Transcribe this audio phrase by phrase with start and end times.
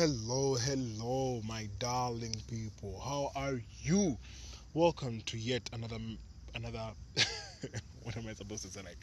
[0.00, 3.00] Hello, hello, my darling people.
[3.04, 4.16] How are you?
[4.72, 5.98] Welcome to yet another
[6.54, 6.92] another.
[8.04, 8.80] what am I supposed to say?
[8.82, 8.98] Like,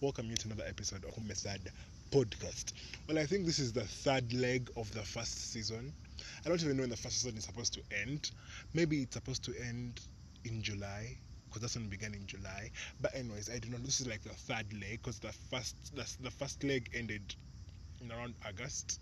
[0.00, 1.70] welcome you to another episode of Method
[2.10, 2.72] Podcast.
[3.06, 5.92] Well, I think this is the third leg of the first season.
[6.44, 8.32] I don't even know when the first season is supposed to end.
[8.74, 10.00] Maybe it's supposed to end
[10.44, 12.72] in July because that's when it began in July.
[13.00, 13.78] But anyways, I do not.
[13.78, 13.86] Know.
[13.86, 17.36] This is like the third leg because the first the, the first leg ended
[18.00, 18.98] in around August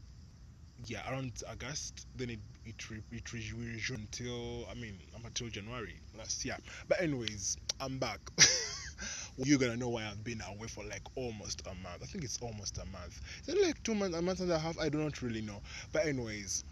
[0.87, 6.45] yeah around August then it it, re, it resumed until I mean until January last
[6.45, 6.57] year.
[6.89, 8.21] But anyways I'm back.
[9.37, 12.03] You're gonna know why I've been away for like almost a month.
[12.03, 13.21] I think it's almost a month.
[13.47, 14.79] Is it like two months a month and a half?
[14.79, 15.63] I do not really know.
[15.93, 16.65] But anyways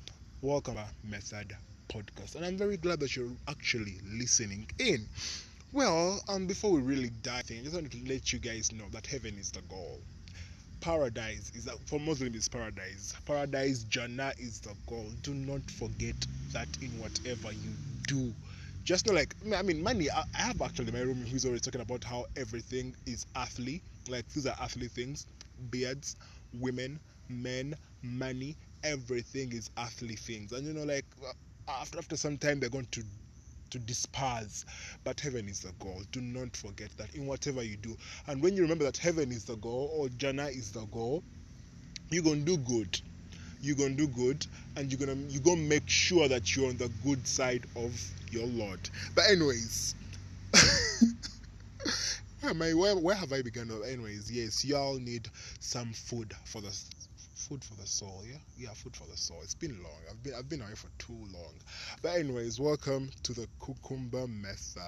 [0.43, 1.57] welcome to Method
[1.93, 2.35] Podcast.
[2.37, 5.09] And I'm very glad that you're actually listening in.
[5.73, 8.89] Well um before we really dive in I just wanted to let you guys know
[8.93, 10.03] that heaven is the goal
[10.81, 13.15] paradise is for Muslims is paradise.
[13.25, 15.11] Paradise Jannah is the goal.
[15.23, 17.77] Do not forget that in whatever you
[18.07, 18.35] do.
[18.85, 22.05] Just know like I mean money I, have actually my room who's always talking about
[22.05, 23.83] how everything is earthly.
[24.09, 25.27] Like these are earthly things.
[25.71, 26.17] Beards,
[26.53, 30.53] women, men, money, everything is earthly things.
[30.53, 31.33] And you know like uh,
[31.69, 33.03] after after some time they're going to
[33.79, 34.65] to disperse.
[35.05, 36.03] But heaven is the goal.
[36.13, 37.97] Do not forget that in whatever you do.
[38.27, 41.23] And when you remember that heaven is the goal or Jannah is the goal,
[42.11, 43.01] you're gonna do good.
[43.61, 44.47] You're gonna do good
[44.77, 47.93] and you're gonna you're gonna make sure that you're on the good side of
[48.31, 48.81] your Lord.
[49.15, 49.95] But anyways.
[52.43, 53.71] am where, where have I begun?
[53.87, 56.73] Anyways, yes, y'all need some food for the
[57.49, 58.39] food for the soul, yeah?
[58.57, 59.41] Yeah, food for the soul.
[59.43, 60.01] It's been long.
[60.11, 61.55] I've been I've been away for too long.
[62.03, 64.83] But anyways, welcome to the cucumber method.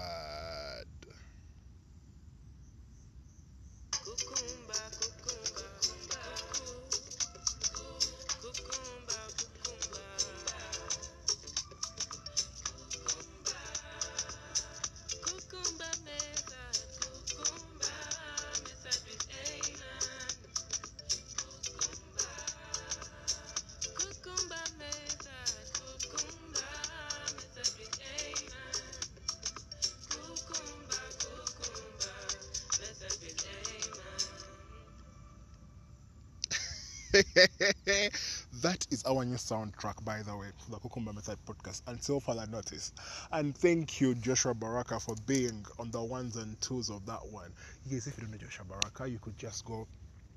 [39.48, 42.92] Soundtrack, by the way, for the Cucumber Method podcast, until further notice.
[43.33, 47.53] And thank you, Joshua Baraka, for being on the ones and twos of that one.
[47.86, 49.86] Yes, if you don't know Joshua Baraka, you could just go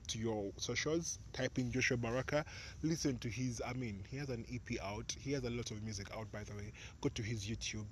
[0.08, 2.46] to your socials, type in Joshua Baraka,
[2.84, 5.84] listen to his, I mean, he has an EP out, he has a lot of
[5.84, 6.72] music out, by the way.
[7.02, 7.86] Go to his YouTube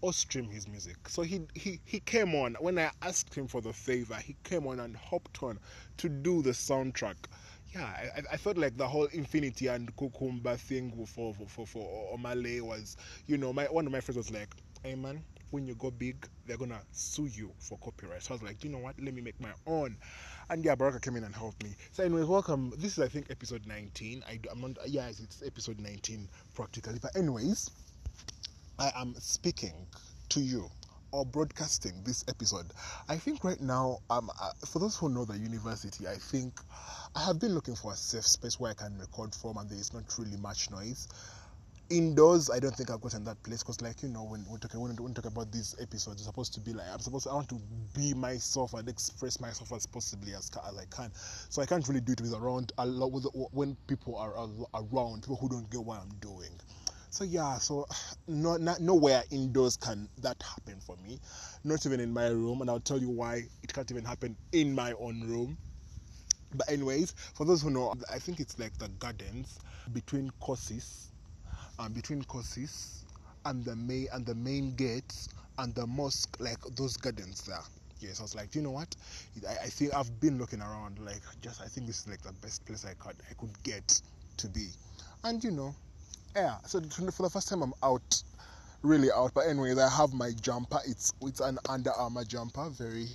[0.00, 0.96] or stream his music.
[1.08, 4.16] So he, he he came on when I asked him for the favor.
[4.16, 5.58] He came on and hopped on
[5.98, 7.16] to do the soundtrack
[7.74, 12.16] yeah, I, I felt like the whole Infinity and Cucumber thing for for for, for
[12.16, 12.96] Omale was,
[13.26, 16.26] you know, my one of my friends was like, "Hey man, when you go big,
[16.46, 18.94] they're gonna sue you for copyright." So I was like, you know what?
[19.00, 19.96] Let me make my own.
[20.48, 21.74] And yeah, Baraka came in and helped me.
[21.92, 22.72] So, anyways, welcome.
[22.78, 24.22] This is I think episode 19.
[24.28, 24.76] I, I'm not.
[24.88, 26.98] Yeah, it's episode 19 practically.
[27.00, 27.70] But anyways,
[28.78, 29.86] I am speaking
[30.30, 30.70] to you
[31.16, 32.66] or broadcasting this episode.
[33.08, 36.60] I think right now, um, uh, for those who know the university, I think
[37.14, 39.78] I have been looking for a safe space where I can record from and there
[39.78, 41.08] is not really much noise.
[41.88, 44.74] Indoors, I don't think I've gotten that place because, like you know, when we talk
[44.74, 47.34] when we talk about these episodes, it's supposed to be like I'm supposed to, I
[47.34, 47.60] want to
[47.94, 51.12] be myself and express myself as possibly as, as I can.
[51.14, 55.22] So I can't really do it with around a lot with when people are around,
[55.22, 56.50] people who don't get what I'm doing.
[57.10, 57.86] So yeah, so
[58.28, 61.18] no, not, nowhere indoors can that happen for me.
[61.64, 64.74] Not even in my room, and I'll tell you why it can't even happen in
[64.74, 65.58] my own room.
[66.54, 69.58] But anyways, for those who know, I think it's like the gardens
[69.92, 71.12] between courses,
[71.78, 73.04] um, between courses
[73.44, 75.28] and the main and the main gates
[75.58, 77.60] and the mosque, like those gardens there.
[78.00, 78.94] Yes, I was like, you know what?
[79.48, 82.32] I, I think I've been looking around, like just I think this is like the
[82.34, 84.00] best place I could I could get
[84.38, 84.68] to be,
[85.24, 85.74] and you know,
[86.36, 86.56] yeah.
[86.66, 88.22] So for the first time I'm out,
[88.82, 89.32] really out.
[89.34, 90.78] But anyways, I have my jumper.
[90.86, 93.08] It's it's an Under Armour jumper, very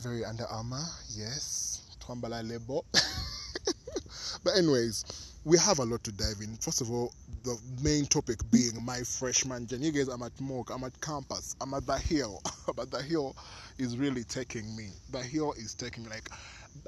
[0.00, 0.84] very Under Armour.
[1.16, 2.84] Yes Twambala Lebo.
[4.44, 6.56] but anyways, we have a lot to dive in.
[6.56, 7.12] First of all,
[7.44, 9.86] the main topic being my freshman journey.
[9.86, 12.42] You guys, I'm at Mock, I'm at campus, I'm at the hill.
[12.76, 13.36] but the hill
[13.78, 14.88] is really taking me.
[15.10, 16.30] The hill is taking me like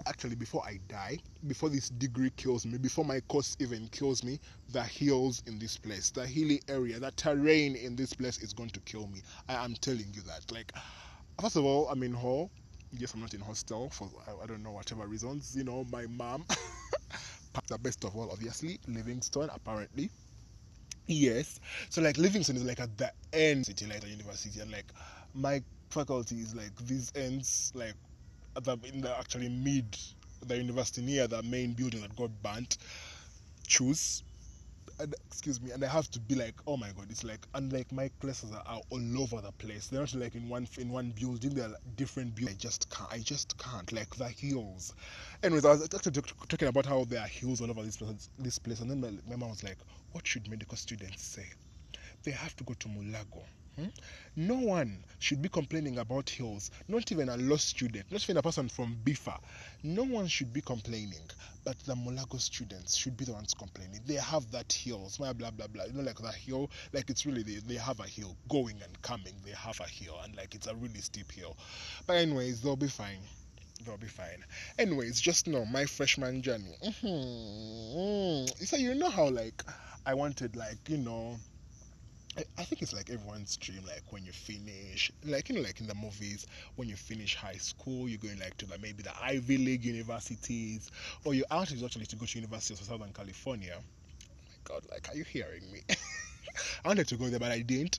[0.06, 4.40] actually before I die, before this degree kills me, before my course even kills me,
[4.68, 8.70] the hills in this place, the hilly area, the terrain in this place is going
[8.70, 9.22] to kill me.
[9.48, 10.50] I am telling you that.
[10.52, 10.72] Like,
[11.40, 12.50] first of all, I'm in hall
[12.92, 14.08] yes, I'm not in hostel for
[14.42, 15.54] I, don't know whatever reasons.
[15.56, 16.44] You know, my mom
[17.68, 20.10] the best of all, obviously, Livingstone, apparently.
[21.06, 21.60] Yes.
[21.90, 24.92] So like Livingstone is like at the end City Lighter University and like
[25.34, 27.94] my faculty is like these ends like
[28.60, 29.96] the in the actually mid
[30.46, 32.78] the university near the main building that got burnt.
[33.66, 34.22] Choose
[34.98, 37.72] and, excuse me, and I have to be like, oh my god, it's like, and
[37.72, 39.88] like my classes are, are all over the place.
[39.88, 41.54] They're not like in one in one building.
[41.54, 42.58] They're like different buildings.
[42.58, 43.12] I just can't.
[43.12, 43.92] I just can't.
[43.92, 44.94] Like the hills.
[45.42, 48.58] Anyways, I was actually talking about how there are hills all over this place, this
[48.58, 49.78] place, and then my, my mom was like,
[50.12, 51.46] what should medical students say?
[52.24, 53.42] They have to go to Mulago.
[53.76, 53.88] Hmm?
[54.36, 58.42] No one should be complaining about hills, not even a law student, not even a
[58.42, 59.38] person from BIFA.
[59.82, 61.22] No one should be complaining,
[61.64, 64.00] but the Mulago students should be the ones complaining.
[64.06, 65.84] They have that hill, blah blah blah blah.
[65.84, 69.02] You know, like the hill, like it's really they, they have a hill going and
[69.02, 69.34] coming.
[69.44, 71.56] They have a hill, and like it's a really steep hill.
[72.06, 73.20] But anyways, they'll be fine.
[73.84, 74.44] They'll be fine.
[74.78, 76.76] Anyways, just know my freshman journey.
[76.82, 78.64] Mm-hmm.
[78.64, 79.62] So you know how like
[80.06, 81.36] I wanted like you know
[82.58, 85.86] I, think it's like everyone's dream, like when you finish, like you know, like in
[85.86, 86.46] the movies,
[86.76, 90.90] when you finish high school, you're going like to like maybe the Ivy League universities,
[91.24, 93.76] or your out is actually to go to University of Southern California.
[93.78, 93.82] Oh
[94.48, 95.80] my God, like, are you hearing me?
[96.84, 97.98] I wanted to go there, but I didn't.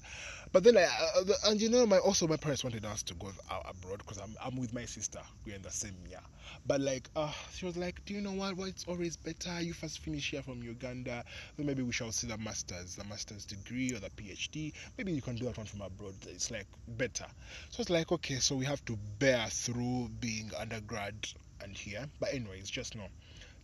[0.52, 3.32] But then, I, uh, and you know, my also my parents wanted us to go
[3.50, 5.20] abroad because I'm, I'm with my sister.
[5.46, 6.22] We're in the same year.
[6.66, 8.56] But like, uh, she was like, "Do you know what?
[8.56, 11.24] Well, it's always better you first finish here from Uganda.
[11.58, 14.74] Then maybe we shall see the masters, the master's degree or the PhD.
[14.98, 16.16] Maybe you can do that one from abroad.
[16.28, 17.26] It's like better."
[17.70, 21.16] So it's like, okay, so we have to bear through being undergrad
[21.62, 22.08] and here.
[22.20, 23.08] But anyways, just know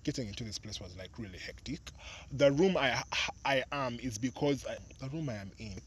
[0.04, 1.80] getting into this place was like really hectic.
[2.32, 3.04] The room I
[3.46, 5.80] I am is because I, the room I am in,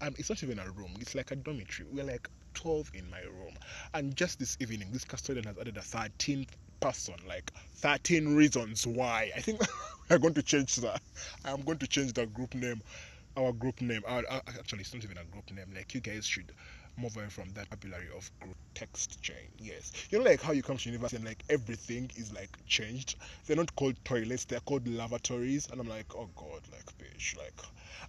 [0.00, 0.94] um, it's not even a room.
[1.00, 1.88] It's like a dormitory.
[1.90, 3.54] We're like 12 in my room,
[3.94, 6.48] and just this evening, this custodian has added a 13th
[6.80, 9.30] person, like 13 reasons why.
[9.36, 9.60] I think
[10.10, 11.00] we're going to change that.
[11.44, 12.82] I'm going to change the group name,
[13.36, 14.02] our group name.
[14.06, 15.72] Our, uh, actually, it's not even a group name.
[15.74, 16.52] Like you guys should
[16.98, 18.30] move away from that vocabulary of
[18.74, 19.48] text chain.
[19.58, 19.92] Yes.
[20.10, 23.16] You know, like how you come to university and like everything is like changed.
[23.46, 25.68] They're not called toilets, they're called lavatories.
[25.70, 27.54] And I'm like, oh god, like bitch, like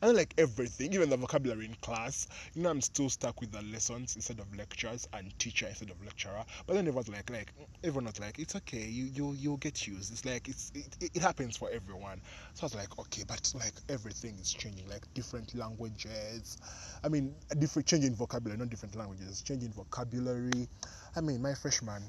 [0.02, 2.28] and like everything, even the vocabulary in class.
[2.54, 6.02] You know, I'm still stuck with the lessons instead of lectures and teacher instead of
[6.04, 6.44] lecturer.
[6.66, 7.54] But then everyone's like, like
[7.84, 10.12] everyone was like, it's okay, you you you'll get used.
[10.12, 12.22] It's like it's it, it happens for everyone.
[12.54, 16.58] So I was like, okay, but like everything is changing, like different languages.
[17.04, 20.68] I mean, different changing vocabulary, not different languages, changing vocabulary.
[21.16, 22.04] I mean, my freshman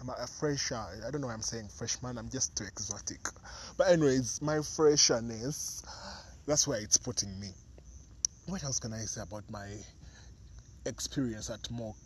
[0.00, 0.76] I'm a fresher.
[1.06, 2.18] I don't know why I'm saying freshman.
[2.18, 3.20] I'm just too exotic.
[3.78, 5.82] But anyways, my fresherness
[6.46, 7.48] that's where it's putting me.
[8.46, 9.68] What else can I say about my
[10.86, 11.96] experience at Mock?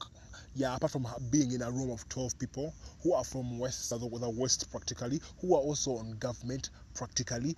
[0.54, 4.30] Yeah, apart from being in a room of 12 people who are from West, the
[4.36, 7.54] West practically, who are also on government practically,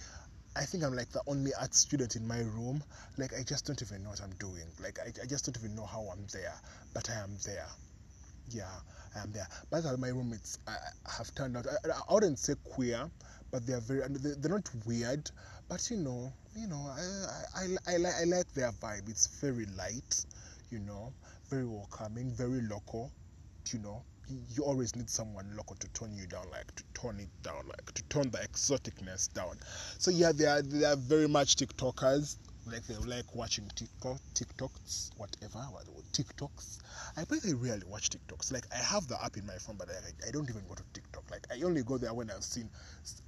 [0.55, 2.83] I think I'm like the only art student in my room.
[3.17, 4.67] Like, I just don't even know what I'm doing.
[4.83, 6.55] Like, I, I just don't even know how I'm there.
[6.93, 7.69] But I am there.
[8.51, 8.69] Yeah,
[9.17, 9.47] I am there.
[9.71, 10.77] But my roommates I,
[11.17, 13.09] have turned out, I, I wouldn't say queer,
[13.51, 15.31] but they're very, they're not weird,
[15.73, 17.01] but you know, you know, I,
[17.57, 19.09] I, I, I, I like their vibe.
[19.09, 20.27] It's very light,
[20.71, 21.15] you know,
[21.49, 23.11] very welcoming, very local,
[23.73, 24.03] you know.
[24.55, 27.95] You always need someone local to tone you down, like to tone it down, like
[27.95, 29.59] to tone the exoticness down.
[29.97, 32.37] So yeah, they are they are very much TikTokers
[32.67, 36.79] like they like watching TikTok, TikToks, whatever, what, TikToks.
[37.17, 38.53] I I rarely watch TikToks.
[38.53, 40.83] Like I have the app in my phone, but I, I don't even go to
[40.93, 41.25] TikTok.
[41.31, 42.71] Like I only go there when I've seen.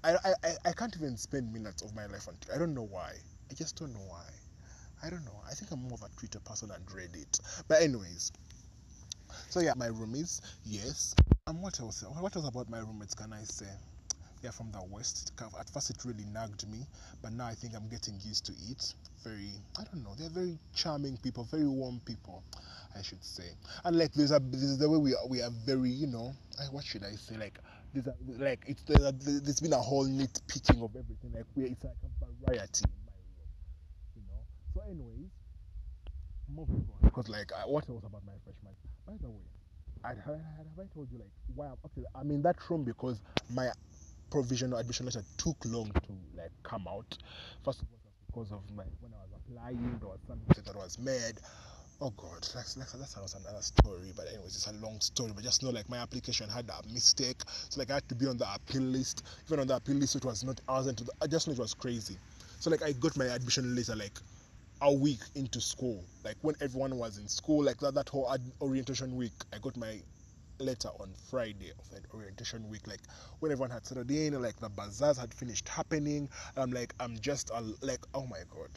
[0.04, 2.34] I, I, I can't even spend minutes of my life on.
[2.34, 2.56] TikTok.
[2.56, 3.14] I don't know why.
[3.50, 4.24] I just don't know why.
[5.02, 5.40] I don't know.
[5.50, 7.40] I think I'm more of a Twitter person than Reddit.
[7.68, 8.32] But anyways,
[9.50, 11.14] so yeah, my roomies, yes.
[11.46, 12.04] And what else?
[12.18, 13.66] What else about my roommates can I say?
[14.52, 15.32] From the west.
[15.58, 16.86] At first, it really nagged me,
[17.22, 18.94] but now I think I'm getting used to it.
[19.22, 22.42] Very, I don't know, they're very charming people, very warm people,
[22.94, 23.50] I should say.
[23.84, 26.34] And like, there's a, this is the way we are, we are very, you know,
[26.70, 27.36] what should I say?
[27.36, 27.58] Like,
[27.94, 31.32] there's a, like it's there's, a, there's been a whole neat nitpicking of everything.
[31.32, 33.12] Like, we it's like a variety in my
[34.16, 34.42] you know.
[34.74, 35.30] So, anyways,
[36.48, 38.74] moving on because like, what else about my freshman?
[39.06, 39.44] By the way,
[40.04, 42.04] I, have I told you like why I'm okay?
[42.14, 43.70] I'm in that room because my
[44.34, 47.16] provisional admission letter took long to like come out.
[47.64, 50.98] First of all, because of my when I was applying, there was something that was
[50.98, 51.34] made.
[52.00, 54.12] Oh God, that's, that's, that's another story.
[54.16, 55.30] But anyways, it's a long story.
[55.32, 58.26] But just know, like my application had a mistake, so like I had to be
[58.26, 59.22] on the appeal list.
[59.46, 60.60] Even on the appeal list, it was not.
[60.66, 61.02] I wasn't.
[61.22, 62.18] I just know it was crazy.
[62.58, 64.18] So like I got my admission letter like
[64.82, 69.14] a week into school, like when everyone was in school, like that that whole orientation
[69.14, 69.32] week.
[69.52, 70.00] I got my
[70.58, 73.00] later on Friday of an orientation week, like
[73.40, 76.28] when everyone had settled in, like the bazaars had finished happening.
[76.56, 78.70] I'm like, I'm just uh, like, oh my god.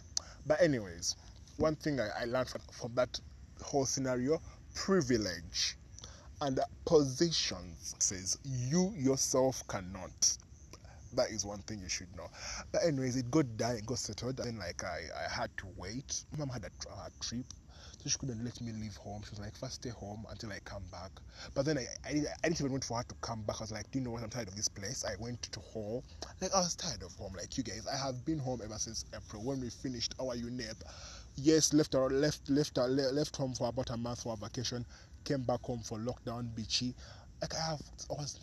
[0.46, 1.16] But anyways,
[1.58, 3.20] one thing I, I learned from, from that
[3.62, 4.42] whole scenario:
[4.76, 5.78] privilege
[6.42, 10.38] and positions says you yourself cannot.
[11.14, 12.28] That is one thing you should know.
[12.72, 14.38] But anyways, it got done, it got settled.
[14.38, 16.24] Then like I, I had to wait.
[16.38, 17.46] Mom had a, a trip
[18.08, 19.22] so she couldn't let me leave home.
[19.24, 21.12] She was like, first stay home until I come back.
[21.54, 22.12] But then I, I,
[22.44, 23.58] I didn't even wait for her to come back.
[23.60, 24.24] I was like, do you know what?
[24.24, 25.04] I'm tired of this place.
[25.06, 26.02] I went to home.
[26.42, 27.34] Like, I was tired of home.
[27.36, 30.76] Like, you guys, I have been home ever since April when we finished our UNEP.
[31.36, 34.86] Yes, left our, left left our, left home for about a month for a vacation.
[35.26, 36.96] Came back home for lockdown, beachy.
[37.42, 38.40] Like I have, I was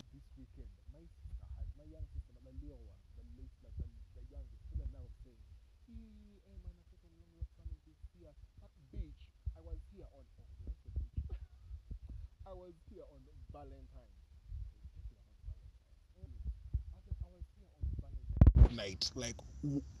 [18.75, 19.09] night.
[19.15, 19.35] Like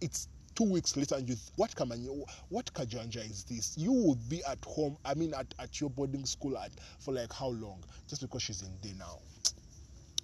[0.01, 2.09] it's two weeks later and you what Kamanya,
[2.49, 3.77] what Kajanja is this?
[3.77, 7.31] You would be at home, I mean at, at your boarding school at for like
[7.31, 7.83] how long?
[8.07, 9.19] Just because she's in day now.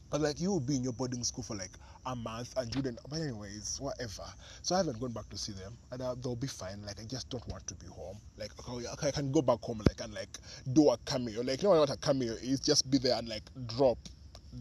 [0.10, 1.72] But like you will be in your boarding school for like
[2.06, 4.24] a month and you didn't but anyways, whatever.
[4.62, 6.82] So I haven't gone back to see them and uh, they'll be fine.
[6.86, 8.18] Like I just don't want to be home.
[8.38, 10.38] Like okay, I can go back home like and like
[10.74, 11.42] do a cameo.
[11.42, 12.60] Like you know what a cameo is?
[12.60, 13.98] Just be there and like drop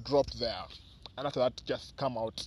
[0.04, 0.64] drop there.
[1.18, 2.47] And after that just come out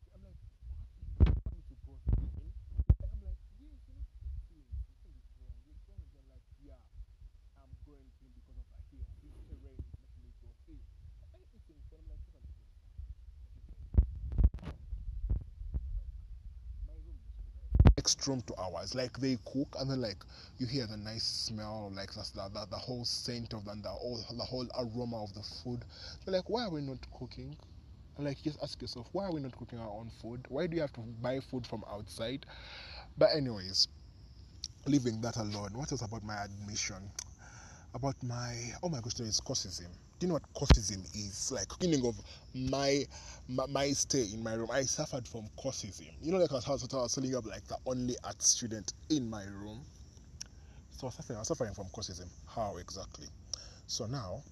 [17.97, 18.95] next room to ours.
[18.95, 20.23] Like they cook and then like
[20.57, 23.89] you hear the nice smell, like that's the, the, the whole scent of the, the
[23.89, 25.83] whole the whole aroma of the food.
[26.25, 27.55] So like why are we not cooking?
[28.17, 30.45] And like just ask yourself, why are we not cooking our own food?
[30.49, 32.45] Why do you have to buy food from outside?
[33.17, 33.87] But anyways,
[34.85, 37.11] leaving that alone, what else about my admission?
[37.93, 41.51] About my oh my gosh, there is courseism do you know what courseism is?
[41.51, 42.15] Like beginning of
[42.53, 43.03] my,
[43.49, 46.13] my, my stay in my room, I suffered from courseism.
[46.21, 49.27] You know, like I was, I was telling you, like the only art student in
[49.27, 49.81] my room.
[50.91, 52.29] So I was suffering, I was suffering from courseism.
[52.47, 53.25] How exactly?
[53.87, 54.43] So now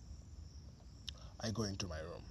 [1.39, 2.23] I go into my room.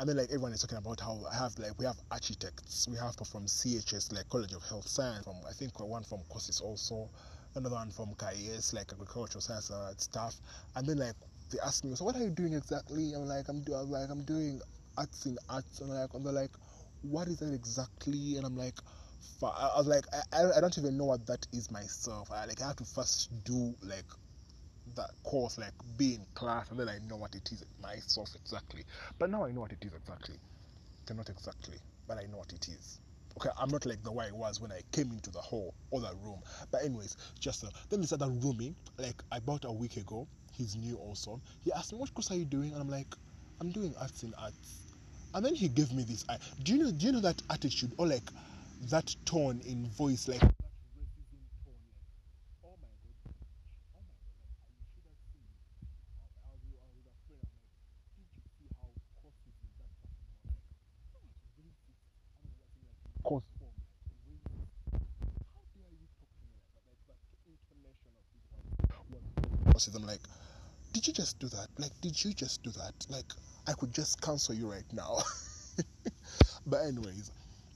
[0.00, 2.96] I mean, like everyone is talking about how I have like we have architects, we
[2.96, 7.08] have from CHS like College of Health Science, from I think one from courses also,
[7.54, 10.40] another one from KIS like agricultural science uh, stuff,
[10.76, 11.16] and then like
[11.50, 13.12] they asked me, so what are you doing exactly?
[13.14, 14.60] I'm like, I'm doing, like, I'm doing
[14.96, 16.52] arts in arts, and like, and they're like,
[17.02, 18.36] what is that exactly?
[18.36, 18.78] And I'm like,
[19.42, 22.30] I was like, I, I don't even know what that is myself.
[22.30, 24.06] I like, I have to first do like
[24.96, 28.84] that course, like be in class, and then I know what it is myself exactly.
[29.18, 30.36] But now I know what it is exactly.
[31.04, 33.00] Okay, not exactly, but I know what it is.
[33.38, 36.14] Okay, I'm not like the way I was when I came into the whole other
[36.22, 36.40] room.
[36.70, 40.96] But anyways, just uh, then this other roomie, like about a week ago, he's new
[40.96, 41.40] also.
[41.62, 43.14] He asked me, "What course are you doing?" And I'm like,
[43.60, 44.86] "I'm doing arts in arts."
[45.34, 46.24] And then he gave me this.
[46.28, 46.90] I do you know?
[46.92, 48.30] Do you know that attitude or like
[48.90, 50.42] that tone in voice, like
[63.22, 63.44] course
[69.88, 70.20] I'm like,
[70.92, 71.68] did you just do that?
[71.78, 72.94] Like, did you just do that?
[73.08, 73.32] Like,
[73.66, 75.18] I could just cancel you right now.
[76.66, 77.30] but anyways,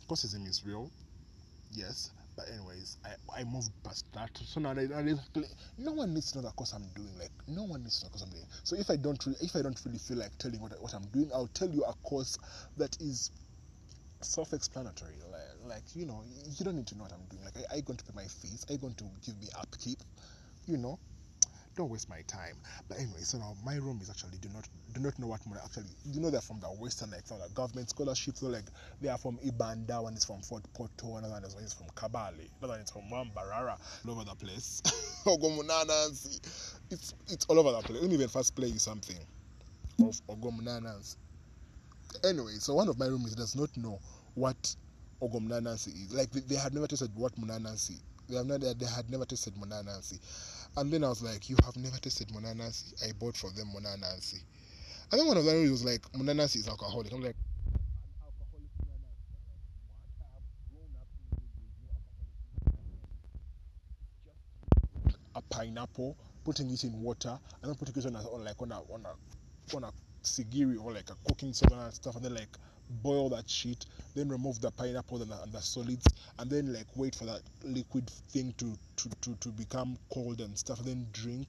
[0.09, 0.91] courseism is real.
[1.71, 2.13] Yes.
[2.37, 4.31] But anyways, I, I moved past that.
[4.37, 5.15] So now I, I,
[5.79, 7.17] no one needs to know the course I'm doing.
[7.19, 8.47] Like no one needs to know the I'm doing.
[8.65, 11.07] So if I don't really, if I don't really feel like telling what, what I'm
[11.13, 12.37] doing, I'll tell you a course
[12.77, 13.31] that is
[14.23, 15.15] self-explanatory.
[15.31, 16.25] Like, like you know,
[16.59, 17.45] you don't need to know what I'm doing.
[17.45, 18.65] Like, are you going to pay my fees?
[18.69, 19.99] You going to give me upkeep?
[20.67, 20.99] You know,
[21.77, 22.57] don't waste my time.
[22.89, 25.61] But anyway, so now my room is actually do not do not know what money
[25.65, 25.85] actually.
[26.13, 28.37] You know they're from the Western, like from the government scholarship.
[28.37, 28.65] So like
[29.01, 32.75] they are from Ibanda, one is from Fort Portal, another one is from Kabale, another
[32.75, 33.77] one is from Wambarara,
[34.07, 34.83] all over the place.
[36.91, 38.01] it's it's all over the place.
[38.01, 39.17] Let me even first play you something
[40.01, 41.17] of Ogomunanans.
[42.25, 43.99] Anyway, so one of my roommates does not know
[44.35, 44.77] what
[45.23, 46.15] Ogomnanansi is.
[46.15, 47.99] Like they, they, had never tasted what Munanansi.
[48.29, 50.19] They have not, they had never tasted Munanansi.
[50.77, 53.09] And then I was like, You have never tasted Munanansi?
[53.09, 54.43] I bought for them Munanansi.
[55.13, 57.13] And then one of them was like, Munanansi is alcoholic.
[57.13, 57.37] I'm like,
[65.37, 68.73] a pineapple, putting it in water, and then putting it on, a, on like on
[68.73, 69.93] a on a on a
[70.25, 72.57] sigiri or like a cooking soda and stuff, and then like
[72.91, 76.07] boil that shit, then remove the pineapple and the, and the, solids,
[76.39, 80.57] and then like wait for that liquid thing to, to, to, to become cold and
[80.57, 81.49] stuff, and then drink.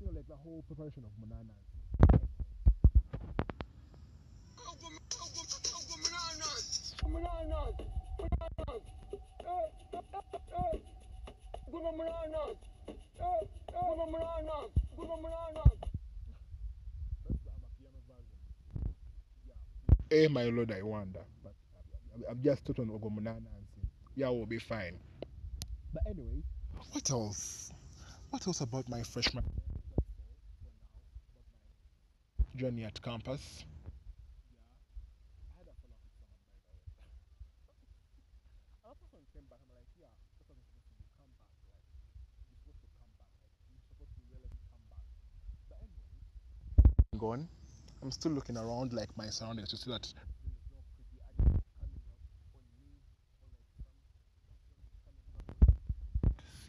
[0.00, 1.52] You know, like the whole preparation of banana.
[20.10, 21.24] Eh, my lord, I wonder.
[21.42, 21.54] But
[22.30, 23.82] I've just taught on Ogomunana and see.
[24.14, 24.98] Yeah, we'll be fine.
[25.92, 26.42] But anyway,
[26.92, 27.72] what else?
[28.30, 29.44] What else about my freshman
[32.56, 33.64] journey at campus?
[48.06, 50.14] I'm still looking around like my surroundings to see that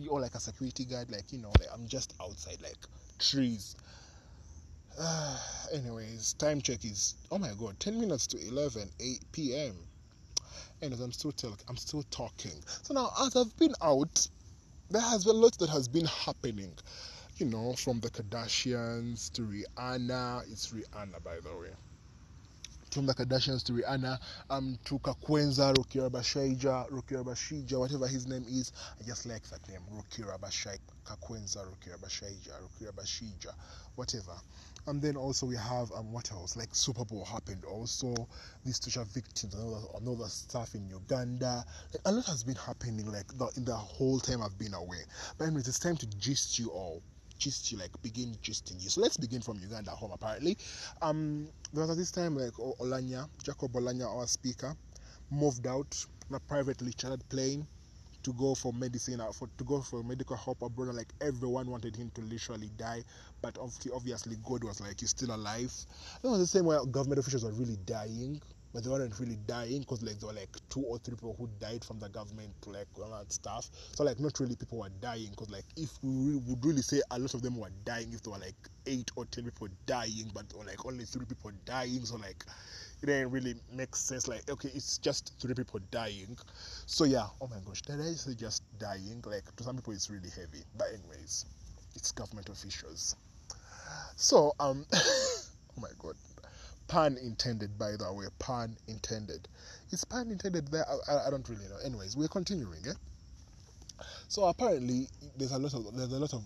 [0.09, 2.77] or like a security guard like you know like I'm just outside like
[3.19, 3.75] trees.
[4.99, 5.37] Uh,
[5.75, 9.75] anyways time check is oh my god 10 minutes to 11 8 p.m
[10.81, 12.63] anyways I'm still talk, I'm still talking.
[12.81, 14.27] So now as I've been out
[14.89, 16.73] there has been a lot that has been happening
[17.39, 20.51] you know, from the Kardashians to Rihanna.
[20.51, 21.69] It's Rihanna, by the way.
[22.89, 24.17] From the Kardashians to Rihanna,
[24.49, 28.71] um, to Kakwenza, Rukira Bashaija, Rukira Bashija, whatever his name is.
[28.99, 33.53] I just like that name, Rukira Bashai, Kakwenza, Rukira Bashaija, Rukira Bashija,
[33.95, 34.33] whatever.
[34.87, 36.57] And then also we have um, what else?
[36.57, 37.65] Like Super Bowl happened.
[37.65, 38.15] Also,
[38.65, 41.63] these social victims all that, stuff in Uganda.
[41.93, 43.05] Like, a lot has been happening.
[43.11, 45.03] Like the, in the whole time I've been away.
[45.37, 47.03] But anyways, it's time to gist you all
[47.37, 48.89] gist you, like begin gisting you.
[48.89, 50.11] So let's begin from Uganda home.
[50.13, 50.57] Apparently,
[51.01, 54.75] um, there was at this time like Oulanyah, Jacob Oulanyah, our speaker,
[55.29, 55.95] moved out
[56.29, 57.67] on a privately chartered plane
[58.23, 60.95] to go for medicine uh, for to go for medical help abroad.
[60.95, 63.03] Like everyone wanted him to literally die,
[63.41, 65.73] but obviously God was like, "He's still alive."
[66.23, 68.41] It was the same way government officials were really dying
[68.73, 71.49] but they weren't really dying because like there were like two or three people who
[71.59, 73.69] died from the government like all that stuff.
[73.93, 77.19] So like not really people were dying because like if we would really say a
[77.19, 80.45] lot of them were dying if there were like eight or ten people dying, but
[80.65, 82.03] like only three people dying.
[82.05, 82.45] So like
[83.01, 84.27] it didn't really make sense.
[84.27, 86.37] Like okay, it's just three people dying.
[86.85, 89.23] So yeah, oh my gosh, did I say just dying?
[89.25, 90.63] Like to some people it's really heavy.
[90.77, 91.45] But anyways,
[91.95, 93.15] it's government officials.
[94.15, 96.15] So um, oh my god
[96.87, 99.47] pun intended by the way pun intended.
[99.91, 100.85] It's pun intended there?
[101.09, 101.77] I, I, don't really know.
[101.83, 102.93] Anyways we're continuing eh?
[104.27, 106.43] so apparently there's a lot of there's a lot of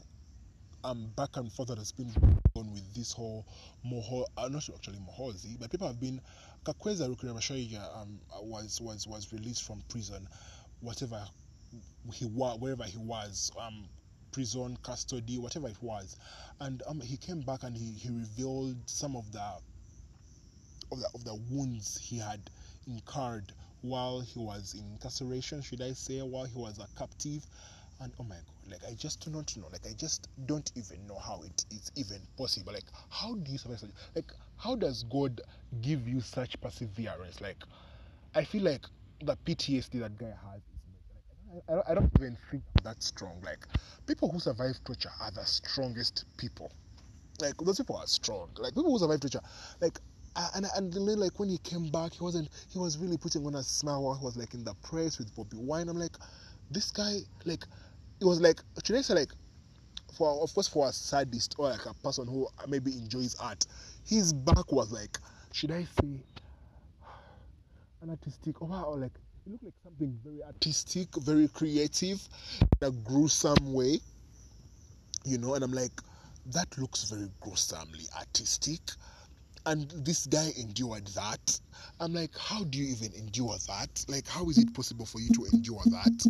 [0.84, 2.12] um back and forth that has been
[2.56, 3.46] on with this whole
[3.86, 6.20] moho uh, not sure actually Muhoozi but people have been
[6.66, 10.28] Kakwenza Rukirabashaija um was was was released from prison
[10.80, 11.24] whatever
[12.14, 13.86] he was wherever he was um
[14.32, 16.16] prison custody whatever it was.
[16.60, 19.42] And um, he came back and he, he revealed some of the
[20.92, 22.50] of the, of the wounds he had
[22.88, 27.46] incurred while he was in incarceration, should I say, while he was a captive.
[28.00, 31.06] And oh my god, like I just do not know, like I just don't even
[31.06, 32.74] know how it is even possible.
[32.74, 33.84] Like, how do you survive?
[34.16, 35.40] Like, how does God
[35.82, 37.42] give you such perseverance?
[37.42, 37.64] Like,
[38.34, 38.86] I feel like
[39.24, 41.04] the PTSD that guy has is
[41.70, 43.40] like, I, I don't even think that strong.
[43.44, 43.68] Like,
[44.08, 46.72] people who survive torture are the strongest people.
[47.40, 48.50] Like, those people are strong.
[48.58, 49.42] Like, people who survive torture,
[49.80, 50.00] like,
[50.36, 52.50] Uh, and and then like when he came back, he wasn't.
[52.70, 54.04] He was really putting on a smile.
[54.04, 55.90] While he was like in the press with Bobi Wine.
[55.90, 56.16] I'm like,
[56.70, 57.66] this guy, like,
[58.22, 59.32] it was like say like,
[60.18, 63.66] for of course for a sadist or like a person who maybe enjoys art,
[64.06, 65.18] his back was like,
[65.52, 66.24] should I say,
[68.02, 69.12] an artistic or wow, like
[69.46, 72.22] it looked like something very artistic, very creative,
[72.82, 74.00] in a gruesome way,
[75.26, 75.56] you know.
[75.56, 76.00] And I'm like,
[76.48, 78.80] that looks very gruesomely artistic
[79.66, 81.60] and this guy endured that.
[82.00, 84.06] I'm like, how do you even endure that?
[84.08, 86.26] Like, how is it possible for you to endure that?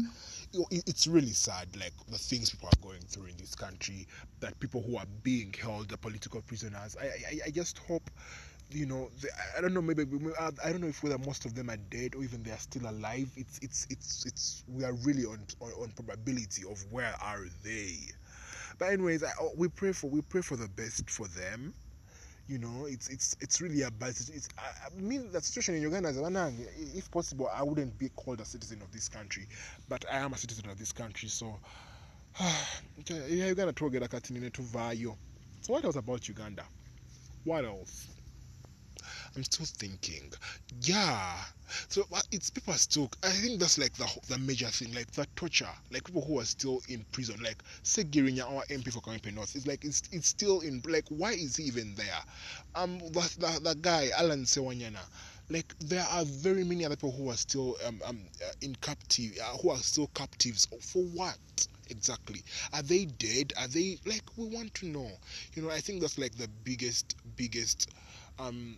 [0.71, 4.05] It's really sad, like the things people are going through in this country.
[4.41, 6.97] That people who are being held, the political prisoners.
[6.99, 8.09] I, I, I just hope,
[8.69, 9.09] you know,
[9.57, 9.81] I don't know.
[9.81, 10.03] Maybe
[10.37, 12.89] I don't know if whether most of them are dead or even they are still
[12.89, 13.29] alive.
[13.37, 17.95] It's it's it's it's we are really on on, on probability of where are they.
[18.77, 21.73] But anyways, I, we pray for we pray for the best for them.
[22.51, 24.09] You know, it's it's it's really a bad.
[24.09, 26.17] It's, it's I, I mean the situation in Uganda is
[26.93, 29.47] if possible, I wouldn't be called a citizen of this country,
[29.87, 31.29] but I am a citizen of this country.
[31.29, 31.57] So,
[33.07, 35.15] yeah, Uganda twogera kati nine tuvaayo.
[35.61, 36.65] So what else about Uganda?
[37.45, 38.07] What else?
[39.35, 40.31] I'm still thinking.
[40.81, 41.43] Yeah.
[41.87, 43.09] So it's people are still.
[43.23, 46.45] I think that's like the the major thing, like the torture, like people who are
[46.45, 49.55] still in prison, like Ssegirinya, our MP for Kawempe North.
[49.55, 50.81] It's like it's it's still in.
[50.87, 52.21] Like why is he even there?
[52.75, 54.99] Um, the, the guy Allan Ssewanyana.
[55.49, 59.37] Like there are very many other people who are still um, um uh, in captive,
[59.41, 61.37] uh, who are still captives for what?
[61.89, 62.41] exactly
[62.71, 65.11] are they dead are they like we want to know
[65.53, 67.89] you know i think that's like the biggest biggest
[68.39, 68.77] um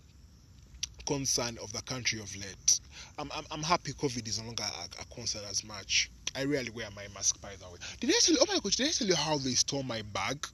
[1.05, 2.79] concern of the country of late.
[3.17, 6.09] I'm, I'm, I'm happy COVID is no longer a, a, concern as much.
[6.35, 7.77] I rarely wear my mask, by the way.
[7.99, 8.41] Did I tell you?
[8.41, 8.75] Oh my gosh!
[8.75, 10.45] Did I tell you how they stole my bag,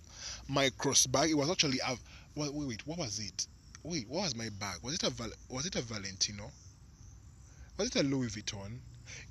[0.48, 1.30] my cross bag?
[1.30, 1.96] It was actually a.
[2.36, 2.88] Wait, wait, wait.
[2.88, 3.48] What was it?
[3.84, 4.78] Wait, what was my bag?
[4.84, 5.14] Was it a
[5.50, 6.52] was it a Valentino?
[7.78, 8.80] Was it a Louis Vuitton?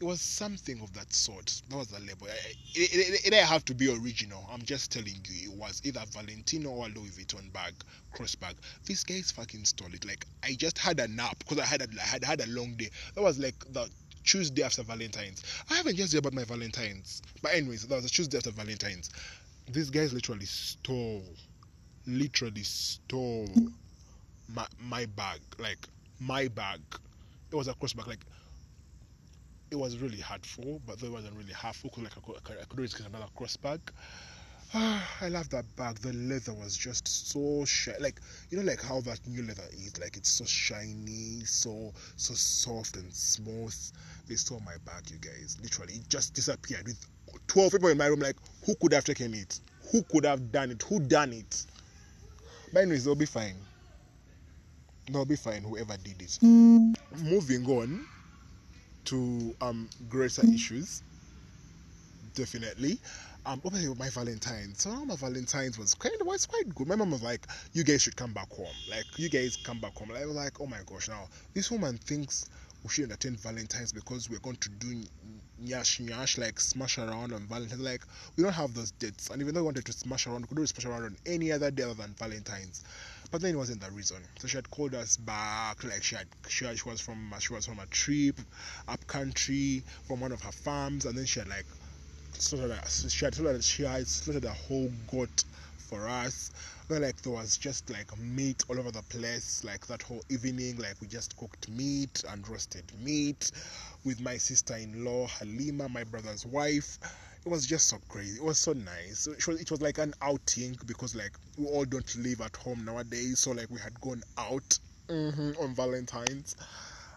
[0.00, 1.62] It was something of that sort.
[1.68, 2.26] That was the label.
[2.26, 4.48] It, it, it, didn't have to be original.
[4.52, 7.74] I'm just telling you, it was either Valentino or Louis Vuitton bag,
[8.12, 8.56] cross bag.
[8.84, 10.04] This guys fucking stole it.
[10.04, 12.74] Like I just had a nap because I had a, I had had a long
[12.76, 12.90] day.
[13.14, 13.88] That was like the
[14.24, 15.42] Tuesday after Valentine's.
[15.70, 19.10] I haven't just about my Valentine's, but anyways, that was a Tuesday after Valentine's.
[19.72, 21.22] These guys literally stole,
[22.06, 23.48] literally stole
[24.48, 25.88] my my bag, like
[26.20, 26.80] my bag.
[27.50, 28.24] It was a cross bag, like
[29.70, 32.78] it was really hurtful, but though it wasn't really hurtful, like I could, I could
[32.78, 33.80] always get another cross bag.
[34.74, 35.96] I love that bag.
[35.98, 37.98] The leather was just so shiny.
[38.00, 39.98] Like you know, like how that new leather is.
[39.98, 43.74] Like it's so shiny, so so soft and smooth.
[44.26, 45.58] They stole my bag, you guys.
[45.62, 47.06] Literally, it just disappeared with
[47.46, 48.20] twelve people in my room.
[48.20, 49.60] Like, who could have taken it?
[49.92, 50.82] Who could have done it?
[50.82, 51.64] Who done it?
[52.72, 53.56] But anyways, they'll be fine.
[55.10, 55.62] They'll be fine.
[55.62, 56.38] Whoever did it.
[56.42, 58.06] Moving on
[59.06, 61.02] to um, greater issues.
[62.34, 63.00] Definitely.
[63.46, 64.82] Um, obviously with my Valentine's.
[64.82, 66.86] So my Valentine's was quite was quite good.
[66.88, 68.66] My mom was like, "You guys should come back home.
[68.90, 71.96] Like, you guys come back home." I was like, "Oh my gosh!" Now this woman
[71.98, 72.44] thinks
[72.82, 75.02] we shouldn't attend Valentine's because we're going to do
[75.64, 77.80] nyash nyash, like smash around on Valentine's.
[77.80, 78.02] Like,
[78.36, 80.56] we don't have those dates, and even though we wanted to smash around, we could
[80.58, 82.84] do smash around on any other day other than Valentine's.
[83.30, 84.22] But then it wasn't the reason.
[84.38, 87.52] So she had called us back, like she had, she, had, she was from she
[87.52, 88.40] was from a trip
[88.86, 91.66] up country from one of her farms, and then she had like
[92.32, 95.44] slaughtered she had slaughtered, she had slaughtered a whole goat
[95.76, 96.50] for us.
[96.88, 100.78] Then like there was just like meat all over the place, like that whole evening,
[100.78, 103.50] like we just cooked meat and roasted meat
[104.04, 106.98] with my sister-in-law Halima, my brother's wife
[107.44, 108.36] it was just so crazy.
[108.38, 109.26] It was so nice.
[109.26, 112.84] It was, it was like an outing because like we all don't live at home
[112.84, 113.40] nowadays.
[113.40, 116.54] So like we had gone out mm-hmm, on Valentine's,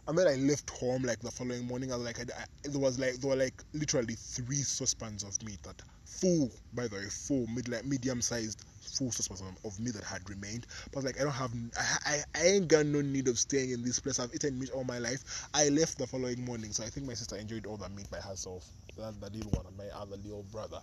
[0.08, 1.92] and then I left home like the following morning.
[1.92, 5.42] I was like, I, I, there was like there were like literally three saucepans of
[5.44, 9.94] meat that full, by the way, full mid like medium sized full saucepans of, meat
[9.94, 10.68] that had remained.
[10.92, 13.84] But like I don't have, I, I, I ain't got no need of staying in
[13.84, 14.20] this place.
[14.20, 15.48] I've eaten meat all my life.
[15.54, 18.20] I left the following morning, so I think my sister enjoyed all the meat by
[18.20, 20.82] herself that's the little one, and my other little brother.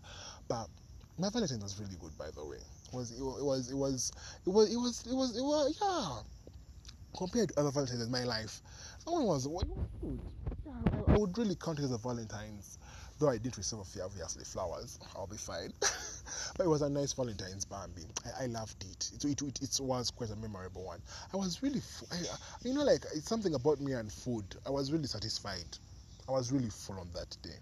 [0.49, 0.69] But
[1.19, 2.57] my Valentine was really good, by the way.
[2.57, 4.13] It was it was it was
[4.47, 6.23] it was it was it was it was yeah.
[7.17, 8.63] Compared to other Valentines in my life,
[9.05, 9.67] that one was what
[10.65, 10.73] yeah,
[11.09, 12.79] I, I would really count it as a Valentine's.
[13.19, 15.73] Though I didn't receive a few obviously flowers, I'll be fine.
[16.57, 18.03] but it was a nice Valentine's Bambi.
[18.25, 19.11] I, I loved it.
[19.15, 19.43] It, it.
[19.43, 21.03] it, it, was quite a memorable one.
[21.35, 22.17] I was really, I,
[22.63, 24.45] you know, like it's something about me and food.
[24.65, 25.67] I was really satisfied.
[26.29, 27.59] I was really full on that day.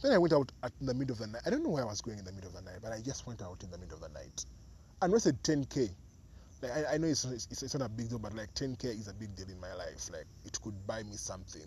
[0.00, 1.42] Then I went out at the middle of the night.
[1.44, 3.00] I don't know where I was going in the middle of the night, but I
[3.00, 4.44] just went out in the middle of the night.
[5.02, 5.90] And said 10k.
[6.62, 9.08] Like I, I know it's, it's, it's not a big deal, but like 10k is
[9.08, 10.08] a big deal in my life.
[10.12, 11.66] Like it could buy me something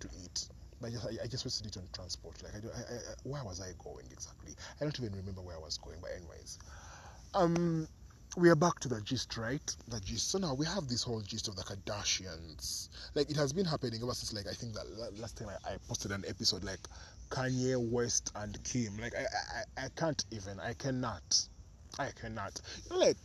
[0.00, 0.48] to eat.
[0.82, 2.42] But I just, I, I just wasted it on transport.
[2.42, 4.54] Like I, don't, I, I, where was I going exactly?
[4.80, 5.98] I don't even remember where I was going.
[6.02, 6.58] But anyways,
[7.34, 7.88] um,
[8.36, 9.76] we are back to the gist, right?
[9.88, 10.30] The gist.
[10.30, 12.88] So now we have this whole gist of the Kardashians.
[13.14, 14.86] Like it has been happening ever since, like I think that
[15.20, 16.80] last time I, I posted an episode, like
[17.30, 18.98] Kanye West and Kim.
[18.98, 19.22] Like I,
[19.80, 20.60] I, I can't even.
[20.60, 21.46] I cannot.
[21.98, 22.60] I cannot.
[22.84, 23.16] You know, like.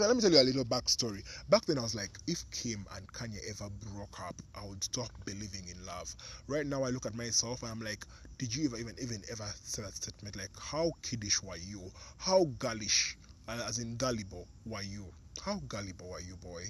[0.00, 1.22] Let me tell you a little backstory.
[1.50, 5.10] Back then, I was like, if Kim and Kanye ever broke up, I would stop
[5.26, 6.14] believing in love.
[6.48, 8.04] Right now, I look at myself and I'm like,
[8.38, 10.36] did you ever, even, even ever say that statement?
[10.36, 11.90] Like, how kiddish were you?
[12.16, 13.16] How girlish
[13.48, 15.12] uh, as in gullible were you?
[15.44, 16.62] How gullible were you, boy?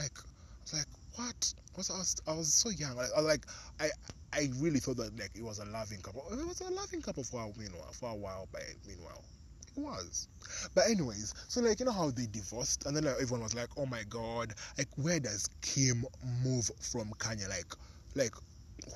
[0.00, 1.54] Like, I was like, what?
[1.74, 2.98] I was, I was, I was so young.
[2.98, 3.46] I, I like,
[3.80, 3.88] I,
[4.32, 6.24] I really thought that like it was a loving couple.
[6.30, 8.48] It was a loving couple for a meanwhile, for a while.
[8.52, 9.24] But meanwhile,
[9.76, 10.28] was.
[10.74, 13.68] But anyways, so like you know how they divorced, and then like, everyone was like,
[13.76, 16.04] oh my god, like where does Kim
[16.44, 17.48] move from Kanye?
[17.48, 17.72] Like,
[18.14, 18.34] like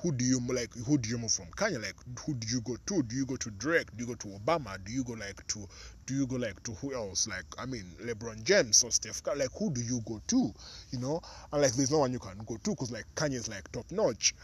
[0.02, 1.46] who do you like who do you move from?
[1.56, 3.02] Kanye like who do you go to?
[3.02, 3.88] Do you go to Drake?
[3.96, 4.82] Do you go to Obama?
[4.84, 5.66] Do you go like to
[6.06, 7.26] do you go like to who else?
[7.26, 10.52] Like I mean LeBron James or Steph Curry like who do you go to
[10.90, 11.20] you know?
[11.52, 14.34] And like there's no one you can go to because like Kanye's like top notch.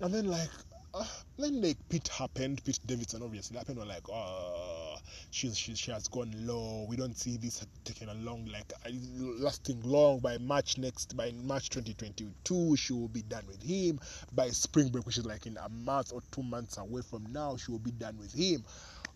[0.00, 0.50] And then like
[0.94, 1.04] uh,
[1.38, 3.56] then like Pete happened Pete Davidson obviously.
[3.56, 4.96] Happened we're like oh
[5.30, 6.86] she's she, she has gone low.
[6.88, 8.90] We don't see this taking a long like uh,
[9.38, 10.18] lasting long.
[10.20, 14.00] By March next by March 2022 she will be done with him.
[14.32, 17.56] By spring break which is like in a month or two months away from now
[17.56, 18.64] she will be done with him.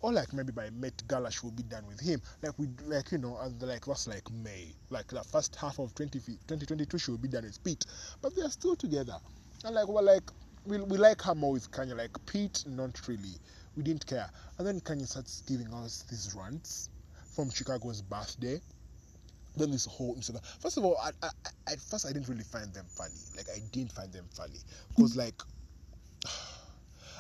[0.01, 2.21] Or like maybe by Met Gala she will be done with him.
[2.43, 5.95] Like we like you know, and like that's like May, like the first half of
[5.95, 7.85] 20, 2022 she will be done with Pete,
[8.23, 9.17] but they are still together.
[9.65, 10.31] And like we're like
[10.67, 13.37] we, we like her more with Kanye, like Pete, not really.
[13.77, 14.31] We didn't care.
[14.59, 16.91] And then Kanye starts giving us these rants
[17.35, 18.61] from Chicago's birthday.
[19.57, 20.45] Then this whole Instagram.
[20.61, 21.31] First of all, I, I,
[21.73, 23.15] at first I didn't really find them funny.
[23.37, 25.19] Like I didn't find them funny because mm.
[25.19, 25.41] like,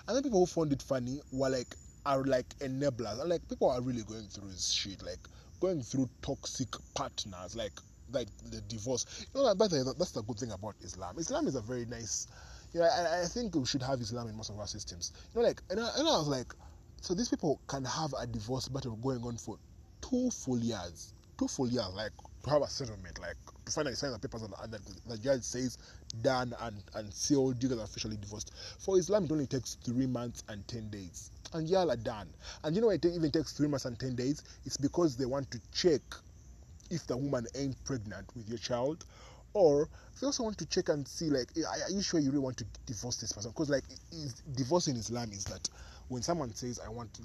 [0.08, 1.76] and then people who found it funny were like
[2.06, 3.20] are like enablers.
[3.20, 5.20] And like people are really going through this shit, like
[5.60, 7.72] going through toxic partners, like
[8.12, 9.26] like the divorce.
[9.34, 11.16] You know, by the way, that's the good thing about Islam.
[11.18, 12.26] Islam is a very nice.
[12.74, 15.12] You know, I, I think we should have Islam in most of our systems.
[15.34, 16.52] You know, like and I, and I was like,
[17.00, 19.58] so these people can have a divorce battle going on for
[20.02, 24.12] two full years, two full years, like to have a settlement, like to finally sign
[24.12, 25.78] the papers and, and the, the judge says
[26.20, 28.52] done and and sealed, you guys are officially divorced.
[28.80, 32.28] For Islam, it only takes three months and ten days and y'all are done.
[32.64, 34.42] And you know it even takes three months and ten days?
[34.64, 36.02] It's because they want to check
[36.90, 39.04] if the woman ain't pregnant with your child,
[39.54, 39.88] or
[40.20, 42.56] they also want to check and see like, eh, are you sure you really want
[42.58, 43.50] to divorce this person?
[43.52, 43.84] Because like,
[44.54, 45.68] divorce in Islam is that
[46.08, 47.22] when someone says I want to,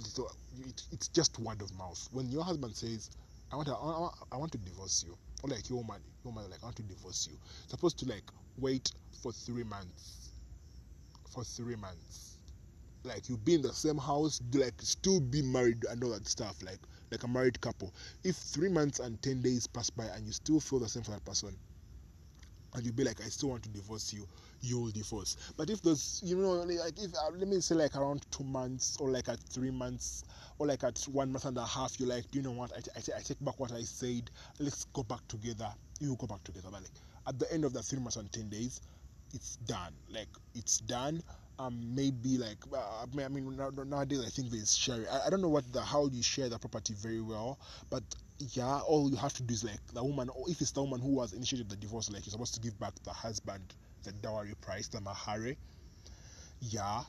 [0.67, 2.07] it, it's just word of mouth.
[2.11, 3.09] When your husband says
[3.51, 3.75] I want to,
[4.31, 6.83] I want to divorce you, or like your woman, your woman like I want to
[6.83, 7.37] divorce you,
[7.67, 8.23] supposed to like
[8.57, 10.29] wait for three months,
[11.29, 12.37] for three months
[13.03, 16.61] like you be in the same house, like still be married and all that stuff,
[16.63, 16.79] like
[17.11, 17.93] like a married couple.
[18.23, 21.11] If three months and ten days pass by and you still feel the same for
[21.11, 21.57] that person,
[22.73, 24.27] and you'll be like, I still want to divorce you,
[24.62, 25.36] you will divorce.
[25.58, 28.97] But if those, you know, like if uh, let me say like around two months
[28.99, 30.23] or like at three months
[30.58, 33.17] or like at one month and a half, you're like, you know what, I, I,
[33.17, 34.29] I take back what I said,
[34.60, 35.69] let's go back together.
[35.99, 36.69] You go back together.
[36.71, 36.91] But like
[37.27, 38.82] at the end of the three months and ten days,
[39.34, 39.93] it's done.
[40.10, 41.21] Like it's done
[41.59, 45.07] um, maybe like uh, I mean nowadays I think there's sharing.
[45.07, 48.03] I, I don't know what the how you share the property very well, but
[48.53, 51.01] yeah, all you have to do is like the woman, or if it's the woman
[51.01, 54.55] who has initiated the divorce, like you're supposed to give back the husband the dowry
[54.61, 55.57] price, the mahari.
[56.61, 57.03] Yeah.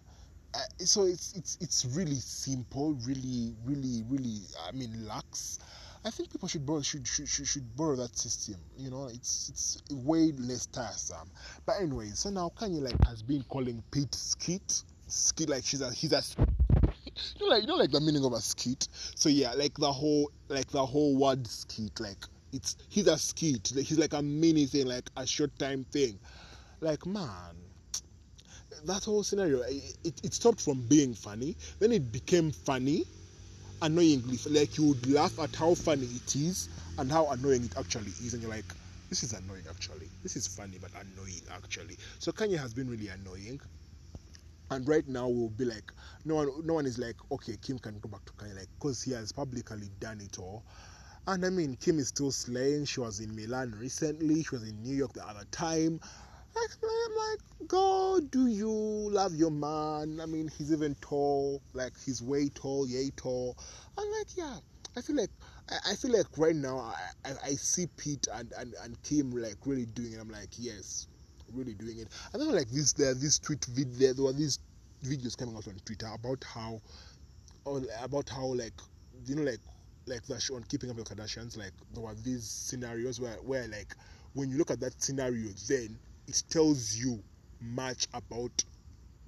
[0.54, 4.40] Uh, so it's it's it's really simple, really, really, really.
[4.66, 5.58] I mean, lax.
[6.04, 8.56] I think people should borrow should, should, should, should borrow that system.
[8.78, 11.30] You know, it's it's way less tiresome.
[11.66, 15.92] But anyway, so now Kanye like has been calling Pete skit skit like she's a
[15.92, 16.22] he's a
[17.04, 18.88] you know like you know like the meaning of a skit.
[19.14, 23.68] So yeah, like the whole like the whole word skit like it's he's a skit.
[23.68, 26.18] He's like a mini thing, like a short time thing.
[26.80, 27.56] Like man,
[28.84, 33.04] that whole scenario it, it, it stopped from being funny, then it became funny
[33.82, 38.10] annoyingly like you would laugh at how funny it is and how annoying it actually
[38.12, 38.74] is and you're like
[39.10, 40.08] this is annoying actually.
[40.22, 41.98] This is funny but annoying actually.
[42.20, 43.60] So kanye has been really annoying.
[44.70, 45.92] And right now we'll be like
[46.24, 49.02] no one no one is like okay kim can go back to kanye like because
[49.02, 50.64] he has publicly done it all.
[51.26, 52.84] And i mean kim is still slaying.
[52.84, 54.44] She was in milan recently.
[54.44, 56.00] She was in new york the other time
[56.56, 60.20] I'm like, God, do you love your man?
[60.20, 63.56] I mean, he's even tall, like he's way tall, yay tall.
[63.98, 64.56] I'm like, yeah.
[64.96, 65.30] I feel like
[65.88, 69.54] I, feel like right now I, I, I, see Pete and, and, and Kim like
[69.64, 70.20] really doing it.
[70.20, 71.06] I'm like, yes,
[71.52, 72.08] really doing it.
[72.34, 74.58] I don't know like this there this tweet vid there, there were these
[75.04, 76.80] videos coming out on Twitter about how
[78.02, 78.72] about how like
[79.26, 79.60] you know like
[80.06, 83.36] like the show on Keeping Up with the Kardashians, like there were these scenarios where
[83.42, 83.94] where like
[84.32, 85.96] when you look at that scenario then
[86.30, 87.20] it tells you
[87.60, 88.64] much about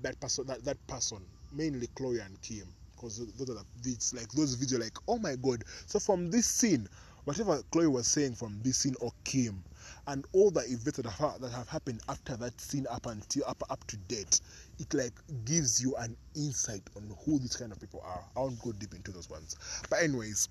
[0.02, 1.18] that person that, that person
[1.52, 5.34] mainly Khloe and kim because those are the it's like those videos like oh my
[5.42, 6.88] god so from this scene
[7.24, 9.62] whatever Khloe was saying from this scene or kim
[10.06, 13.62] and all the events that have, that have happened after that scene up until up
[13.68, 14.40] up to date
[14.78, 15.12] it like
[15.44, 18.94] gives you an insight on who these kind of people are i won't go deep
[18.94, 19.56] into those ones
[19.90, 20.48] but anyways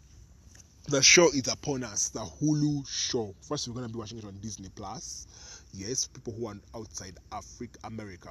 [0.88, 3.36] the show is upon us, the Hulu show.
[3.48, 5.28] First, we're gonna be watching it on Disney Plus.
[5.73, 8.29] Yes, people who are outside Africa, America.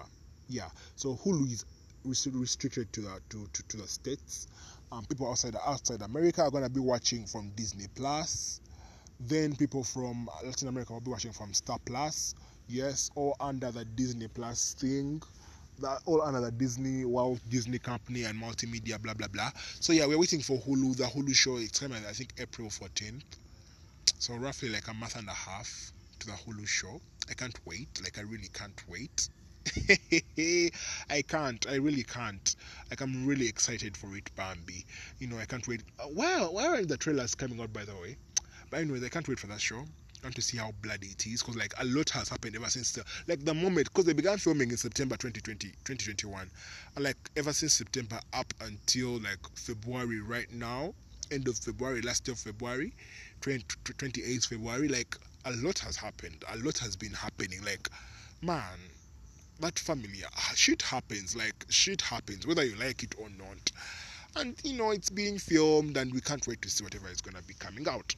[0.49, 1.65] Yeah, so Hulu is
[2.05, 4.47] restricted to the to, to, to the states.
[4.93, 8.61] Um, people outside outside America are gonna be watching from Disney Plus.
[9.19, 12.35] Then people from Latin America will be watching from Star Plus.
[12.69, 15.23] Yes, all under the Disney Plus thing
[15.81, 19.51] that all under the Disney Walt Disney Company and multimedia, blah blah blah.
[19.81, 20.97] So yeah, we're waiting for Hulu.
[20.97, 23.23] The Hulu show is coming, I think, April 14th.
[24.19, 27.01] So roughly like a month and a half to the Hulu show.
[27.29, 28.01] I can't wait.
[28.03, 29.29] Like I really can't wait.
[31.11, 31.67] I can't.
[31.69, 32.57] I really can't.
[32.91, 34.85] Like I'm really excited for it, Bambi.
[35.19, 35.83] You know, I can't wait.
[35.99, 38.17] Uh, well, where are the trailers coming out, by the way?
[38.71, 39.85] But anyways, I can't wait for that show
[40.23, 42.69] I want to see how bloody it is because like a lot has happened ever
[42.69, 46.51] since the like the moment because they began filming in September 2020 2021
[46.97, 50.93] and like ever since September up until like February right now
[51.31, 52.93] end of February last day of February
[53.41, 57.89] 20, 28th February like a lot has happened a lot has been happening like
[58.43, 58.79] man
[59.61, 63.73] that family ah, shit happens like shit happens whether you like it or not
[64.37, 67.43] and you know it's being filmed and we can't wait to see whatever is gonna
[67.43, 68.15] be coming out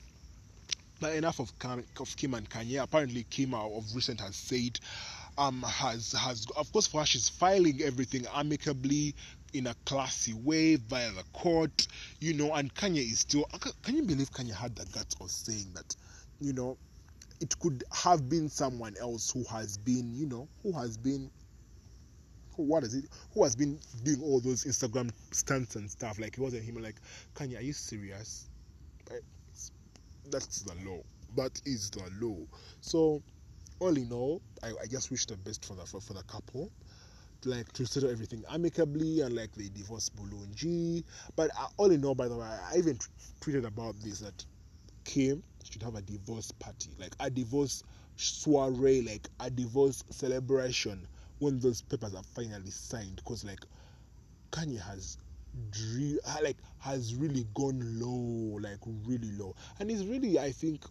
[1.03, 1.53] but enough of,
[1.99, 2.81] of Kim and Kanye.
[2.81, 4.79] Apparently, Kim of recent has said,
[5.37, 9.15] um, has has of course for her she's filing everything amicably
[9.53, 11.89] in a classy way via the court,
[12.21, 12.55] you know.
[12.55, 13.45] And Kanye is still.
[13.83, 15.97] Can you believe Kanye had the guts of saying that,
[16.41, 16.77] you know,
[17.43, 21.29] it could have been someone else who has been, you know, who has been
[22.57, 23.07] what is it?
[23.35, 26.21] Who has been doing all those Instagram stunts and stuff?
[26.21, 26.77] Like it wasn't him.
[26.81, 26.97] Like
[27.35, 28.49] Kanye, are you serious?
[30.31, 31.01] that's the law.
[31.37, 32.37] That is the law.
[32.81, 33.23] So,
[33.81, 36.71] all in all, I, I just wish the best for the for, for the couple.
[37.45, 41.03] Like to settle everything amicably and like they divorce Bulungi.
[41.35, 42.99] But uh, all in all, by the way, I even
[43.41, 44.45] tweeted about this that
[45.05, 47.83] Kim should have a divorce party, like a divorce
[48.17, 51.07] soiree, like a divorce celebration
[51.39, 53.17] when those papers are finally signed.
[53.17, 53.61] Because like
[54.53, 55.19] Kanye has
[55.71, 60.83] dream like has really gone low like really low and it's really i think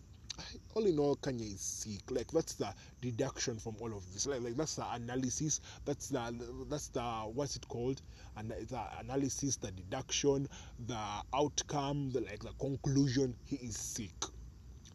[0.76, 2.10] all in all kanye is sick.
[2.10, 4.26] Like that's the deduction from all of this.
[4.28, 5.62] Like, like that's the analysis.
[5.86, 8.02] That's the that's the what's it called?
[8.38, 10.48] And the analysis the deduction
[10.88, 11.00] the
[11.34, 13.36] outcome the like the conclusion.
[13.46, 14.26] He is sick.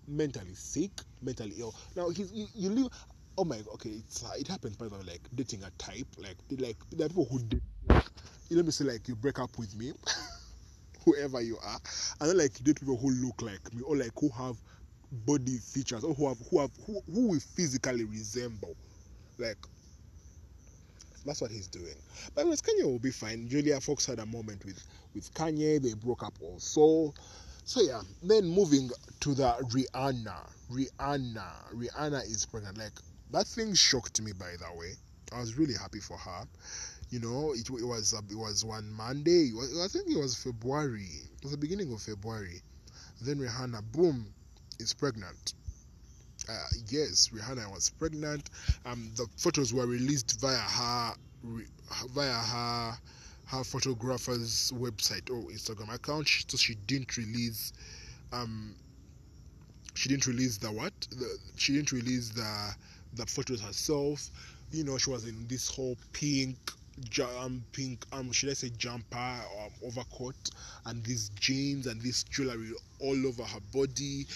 [0.09, 1.75] Mentally sick mentally ill.
[1.97, 2.89] Now he's you, you live
[3.39, 6.37] oh my okay it's uh, it happens by the way like dating a type like
[6.59, 7.61] like there are people who date
[8.49, 9.93] You let me say like you break up with me,
[11.05, 11.79] whoever you are,
[12.21, 14.57] and then like you date people who look like me or like who have
[15.11, 18.77] body features or who have who have who, who we physically resemble.
[19.39, 19.59] Like
[21.25, 21.95] that's what he's doing.
[22.35, 23.49] But anyways, Kanye will be fine.
[23.49, 24.83] Julia Fox had a moment with
[25.15, 25.83] with Kanye.
[25.83, 27.15] They broke up also.
[27.65, 28.03] So yeah.
[28.23, 28.91] Then moving
[29.21, 30.51] to the Rihanna.
[30.71, 31.75] Rihanna.
[31.75, 32.79] Rihanna is pregnant.
[32.79, 32.93] Like
[33.33, 34.33] that thing shocked me.
[34.33, 34.93] By the way,
[35.33, 36.45] I was really happy for her
[37.11, 39.53] you know, it, it was it was one Monday.
[39.53, 41.09] Was, I think it was February.
[41.37, 42.61] It was the beginning of February.
[43.21, 44.27] Then Rihanna, boom,
[44.79, 45.55] is pregnant.
[46.49, 48.51] Uh, yes, Rihanna was pregnant.
[48.85, 51.15] Um, the photos were released via her
[52.11, 52.99] via her
[53.47, 56.29] her photographer's website or Instagram account.
[56.49, 57.73] So she didn't release
[58.33, 58.75] um
[59.95, 62.75] she didn't release the what the, she didn't release the
[63.15, 64.31] the photos herself
[64.73, 66.57] you know she was in this whole pink
[67.39, 69.17] um, pink um should I say jumper
[69.57, 70.51] or um, overcoat
[70.87, 74.27] and these jeans and this jewelry all over her body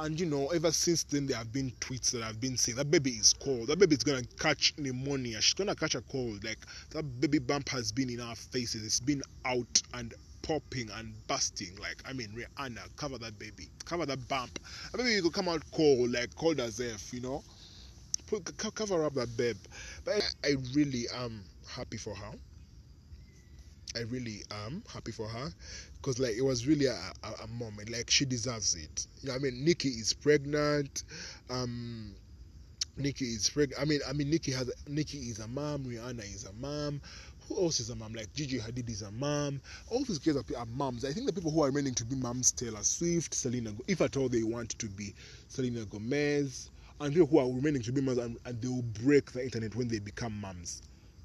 [0.00, 2.90] and you know ever since then there have been tweets that have been saying that
[2.90, 3.68] baby is cold.
[3.68, 5.40] That baby is gonna catch pneumonia.
[5.42, 6.42] She's gonna catch a cold.
[6.42, 6.58] Like
[6.90, 8.84] that baby bump has been in our faces.
[8.84, 11.76] It's been out and popping and busting.
[11.78, 13.68] Like I mean Rihanna cover that baby.
[13.84, 14.58] Cover that bump.
[14.92, 17.42] That baby you could come out cold like cold as if you know?
[18.26, 19.56] Put, cover up that babe.
[20.04, 22.32] But I, I really am happy for her.
[23.96, 25.52] I really am happy for her
[25.96, 29.06] because like it was really a, a, a, moment like she deserves it.
[29.20, 31.02] You know, I mean Nikki is pregnant.
[31.48, 32.14] Um,
[32.96, 33.80] Nikki is pregnant.
[33.80, 35.84] I mean, I mean Nikki has Nikki is a mom.
[35.84, 37.00] Rihanna is a mom.
[37.48, 38.14] Who else is a mom?
[38.14, 39.60] Like Gigi Hadid is a mom.
[39.88, 41.04] All these girls are, are moms.
[41.04, 44.16] I think the people who are remaining to be moms: Taylor Swift, Selena, if at
[44.16, 45.14] all they want to be,
[45.48, 46.70] Selena Gomez,
[47.00, 49.74] and people who are remaining to be moms, and, and they will break the internet
[49.74, 50.80] when they become moms.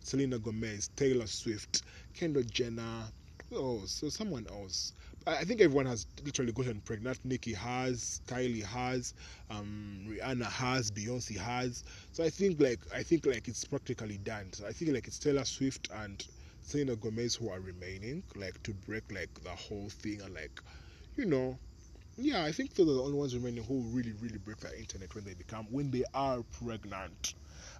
[0.05, 1.83] Selena Gomez, Taylor Swift,
[2.13, 3.11] Kendall Jenner.
[3.51, 4.93] Oh, so someone else.
[5.27, 7.19] I think everyone has literally gotten pregnant.
[7.25, 9.13] Nicki has, Kylie has,
[9.49, 11.83] um, Rihanna has, Beyonce has.
[12.11, 14.53] So I think like I think like it's practically done.
[14.53, 16.25] So I think like it's Taylor Swift and
[16.61, 20.59] Selena Gomez who are remaining, like to break like the whole thing and like,
[21.17, 21.59] you know,
[22.17, 25.13] yeah, I think those are the only ones remaining who really, really break the internet
[25.15, 27.35] when they become when they are pregnant.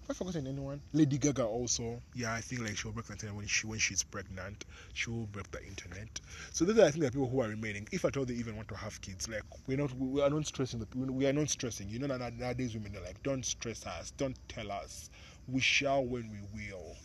[0.10, 0.82] I forgotten anyone?
[0.94, 2.02] Lady Gaga also.
[2.14, 4.66] Yeah, I think like she'll break the internet when she when she's pregnant.
[4.94, 6.20] She will break the internet.
[6.52, 7.88] So those are I think the people who are remaining.
[7.92, 10.46] If at all they even want to have kids, like we're not we are not
[10.48, 11.90] stressing the we are not stressing.
[11.90, 15.10] You know nowadays women are like, don't stress us, don't tell us.
[15.48, 16.96] We shall when we will.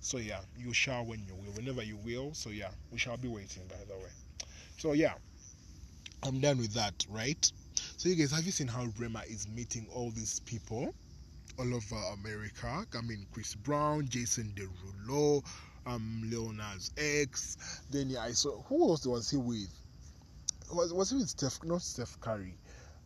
[0.00, 2.34] So yeah, you shall when you will, whenever you will.
[2.34, 4.10] So yeah, we shall be waiting by the way.
[4.78, 5.14] So yeah,
[6.22, 7.50] I'm done with that, right?
[7.96, 10.94] So you guys, have you seen how Rema is meeting all these people
[11.58, 12.86] all over America?
[12.96, 15.44] I mean, Chris Brown, Jason Derulo,
[15.86, 17.56] um, Lil Nas X.
[17.90, 19.70] Then yeah, I saw who else was he with?
[20.72, 21.62] Was was he with Steph?
[21.64, 22.54] Not Steph Curry.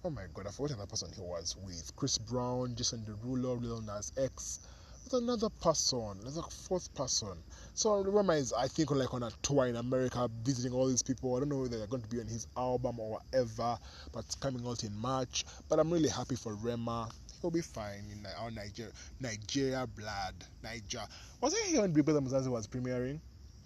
[0.05, 1.95] Oh my God, I forgot another person he was with.
[1.97, 4.61] Chris Brown, Jason Derulo, Lil Nas X.
[5.09, 6.19] There's another person.
[6.21, 7.39] There's a fourth person.
[7.75, 11.37] So Rema is, I think, like on a tour in America, visiting all these people.
[11.37, 13.79] I don't know whether they're going to be on his album or whatever,
[14.13, 15.45] but it's coming out in March.
[15.69, 17.09] But I'm really happy for Rema.
[17.47, 18.91] He'll be fine in our Nigeria,
[19.21, 20.35] Nigeria blood.
[20.65, 21.07] Niger.
[21.41, 23.21] Was I here when Big Brother Mzansi was premiering?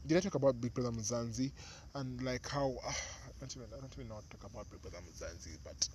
[0.07, 1.51] Did I talk about Big Brother Mzansi
[1.95, 2.77] and like how?
[2.87, 5.89] Uh, I don't even, I don't even how to talk about Big Brother Mzansi, but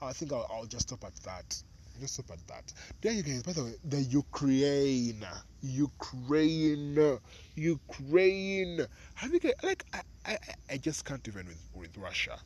[0.00, 1.60] I think I'll, I'll just stop at that.
[1.98, 2.72] Just stop at that.
[3.00, 3.42] There you guys.
[3.42, 5.26] By the way, the Ukraine,
[5.62, 7.18] Ukraine,
[7.56, 8.86] Ukraine.
[9.14, 9.84] Have you guys like?
[9.92, 10.38] I, I,
[10.70, 12.38] I just can't even with with Russia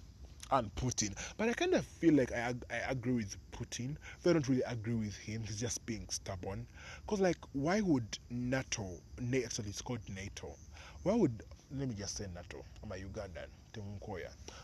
[0.51, 1.17] and Putin.
[1.37, 3.97] But I kind of feel like I, I agree with Putin.
[4.23, 5.43] But I don't really agree with him.
[5.45, 6.67] He's just being stubborn.
[7.05, 8.87] Because, like, why would NATO,
[9.19, 10.57] actually, it's called NATO.
[11.03, 11.43] Why would,
[11.77, 12.65] let me just say NATO.
[12.83, 13.49] I'm a Ugandan.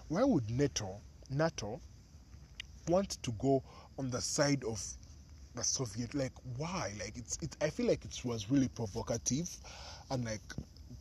[0.09, 1.81] Why would NATO, NATO
[2.89, 3.63] want to go
[3.99, 4.83] on the side of
[5.55, 6.15] the Soviet?
[6.15, 6.93] Like, why?
[6.99, 9.51] Like, it's, it, I feel like it was really provocative.
[10.11, 10.41] And, like,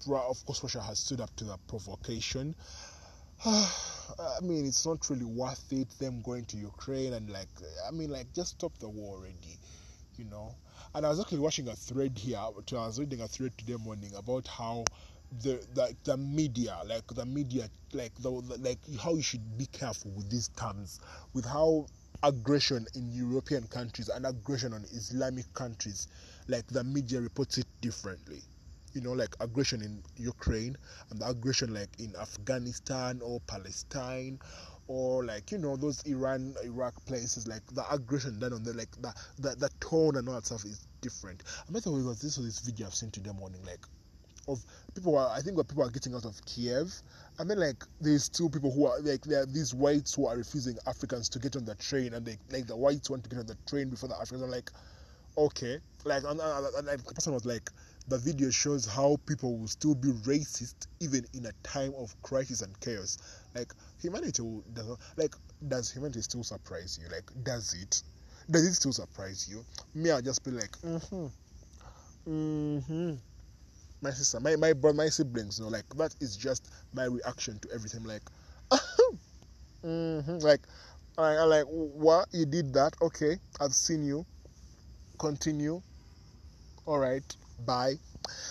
[0.08, 2.56] of course, Russia has stood up to the provocation.
[3.46, 7.50] I mean, it's not really worth it them going to Ukraine and like,
[7.88, 9.58] I mean, like just stop the war already,
[10.16, 10.54] you know.
[10.94, 12.38] And I was actually watching a thread here.
[12.38, 14.90] I was reading a thread today morning about how
[15.42, 20.12] the like the media, like the media, like the like how you should be careful
[20.12, 21.00] with these terms,
[21.34, 21.88] with how
[22.22, 26.08] aggression in European countries and aggression on Islamic countries,
[26.48, 28.44] like the media reports it differently
[28.94, 30.78] you know, like aggression in Ukraine
[31.10, 34.40] and the aggression like in Afghanistan or Palestine
[34.88, 38.92] or like you know those Iran Iraq places like the aggression done on the like
[39.02, 41.44] the the, the tone and all that stuff is different.
[41.68, 43.86] I met was this was this video I've seen today morning like
[44.48, 44.64] of
[44.96, 46.94] people are I think what people are getting out of Kiev.
[47.40, 50.36] I mean, like there's still people who are like there are these whites who are
[50.36, 53.40] refusing Africans to get on the train and they like the whites want to get
[53.40, 54.44] on the train before the Africans.
[54.44, 54.72] Are like
[55.38, 55.80] okay.
[56.04, 57.70] Like and, and, and, and the person was like
[58.08, 62.62] the video shows how people will still be racist even in a time of crisis
[62.62, 63.18] and chaos.
[63.56, 64.44] Like humanity,
[64.74, 65.36] does like
[65.68, 67.10] does humanity still surprise you?
[67.10, 68.02] Like does it?
[68.50, 69.64] Does it still surprise you?
[69.94, 71.28] Me, I'll just be like, mm-hmm,
[72.28, 73.14] mm-hmm.
[74.02, 77.60] My sister, my my brother, my siblings, you know, like that is just my reaction
[77.60, 78.04] to everything.
[78.04, 78.24] Like,
[79.86, 80.38] mm-hmm.
[80.40, 80.62] like,
[81.18, 82.94] I, I like what you did that.
[83.02, 84.26] Okay, I've seen you.
[85.20, 85.82] Continue.
[86.88, 87.36] All right
[87.66, 87.96] bye.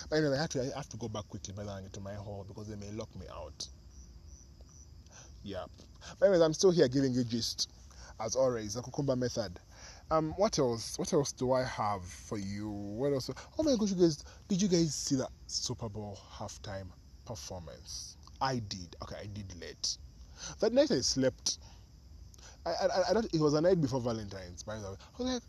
[0.09, 2.13] But anyway, I have to, I have to go back quickly by the to my
[2.13, 3.67] hall because they may lock me out.
[5.43, 5.65] Yeah.
[6.19, 7.71] But anyways, I'm still here giving you gist,
[8.19, 9.59] as always, the cucumber method.
[10.09, 10.99] Um, what else?
[10.99, 12.69] What else do I have for you?
[12.69, 13.29] What else?
[13.57, 14.23] Oh my gosh, you guys!
[14.47, 16.87] Did you guys see that Super Bowl halftime
[17.25, 18.17] performance?
[18.41, 18.95] I did.
[19.03, 19.97] Okay, I did late.
[20.59, 21.59] That night I slept.
[22.65, 24.95] I, I, I don't, it was a night before Valentine's, by the way.
[25.19, 25.43] I was like,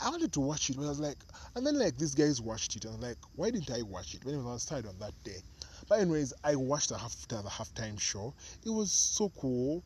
[0.00, 1.18] I wanted to watch it, but I was like,
[1.54, 4.14] and then like these guys watched it, and I was like, why didn't I watch
[4.14, 5.42] it when it was tired on that day?
[5.88, 8.34] But anyways, I watched the after the halftime show.
[8.64, 9.84] It was so cool.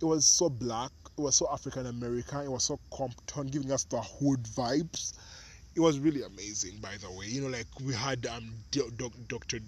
[0.00, 0.92] It was so black.
[1.16, 2.40] It was so African American.
[2.42, 5.12] It was so Compton, giving us the hood vibes.
[5.74, 7.26] It was really amazing, by the way.
[7.26, 8.64] You know, like we had um
[9.28, 9.60] Doctor,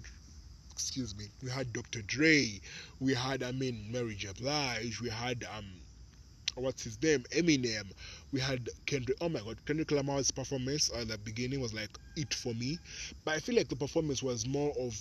[0.71, 2.01] excuse me, we had Dr.
[2.03, 2.61] Dre,
[2.99, 4.29] we had I mean Mary J.
[4.33, 5.84] Blige, we had um
[6.55, 7.91] what's his name, Eminem.
[8.31, 9.17] We had Kendrick.
[9.21, 12.79] Oh my God, Kendrick Lamar's performance at the beginning was like it for me,
[13.23, 14.97] but I feel like the performance was more of.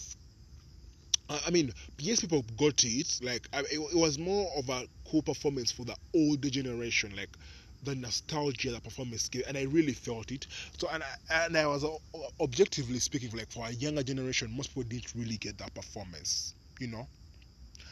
[1.28, 3.18] I mean, yes, people got it.
[3.22, 7.14] Like, it, was more of a cool performance for the older generation.
[7.16, 7.36] Like,
[7.82, 10.46] the nostalgia that performance gave, and I really felt it.
[10.78, 11.96] So, and I, and I was uh,
[12.40, 16.88] objectively speaking, like for a younger generation, most people didn't really get that performance, you
[16.88, 17.09] know.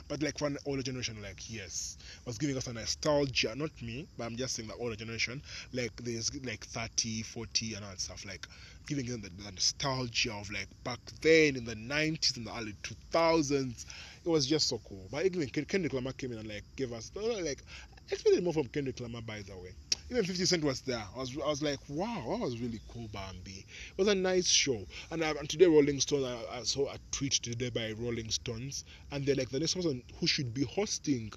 [0.09, 1.97] But like for an older generation, like yes,
[2.27, 3.55] was giving us a nostalgia.
[3.55, 5.43] Not me, but I'm just saying the older generation.
[5.73, 8.25] Like there's like 30, 40, and all that stuff.
[8.25, 8.47] Like
[8.87, 12.75] giving them the, the nostalgia of like back then in the 90s and the early
[12.83, 13.85] 2000s.
[14.25, 15.09] it was just so cool.
[15.11, 17.63] But even Kendrick Lamar came in and like gave us like
[18.11, 19.75] I expected more from Kendrick Lamar by the way.
[20.13, 21.03] Even 50 Cent was there.
[21.17, 23.65] I was I was like, wow, that was really cool, Bambi.
[23.93, 24.85] It was a nice show.
[25.11, 28.85] And, uh, and today Rolling Stones, I, I, saw a tweet today by Rolling Stones,
[29.11, 31.33] and they're like the next person who should be hosting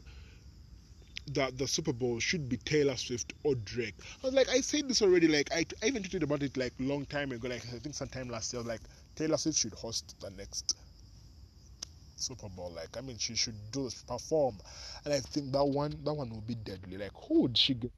[1.27, 3.95] that the Super Bowl should be Taylor Swift or Drake.
[4.21, 5.29] I was like, I said this already.
[5.29, 7.47] Like, I, I even tweeted about it like long time ago.
[7.47, 8.61] Like, I think sometime last year.
[8.61, 8.81] like,
[9.15, 10.75] Taylor Swift should host the next
[12.17, 12.73] Super Bowl.
[12.75, 14.57] Like, I mean, she should do perform,
[15.05, 16.97] and I think that one, that one will be deadly.
[16.97, 17.91] Like, who would she get?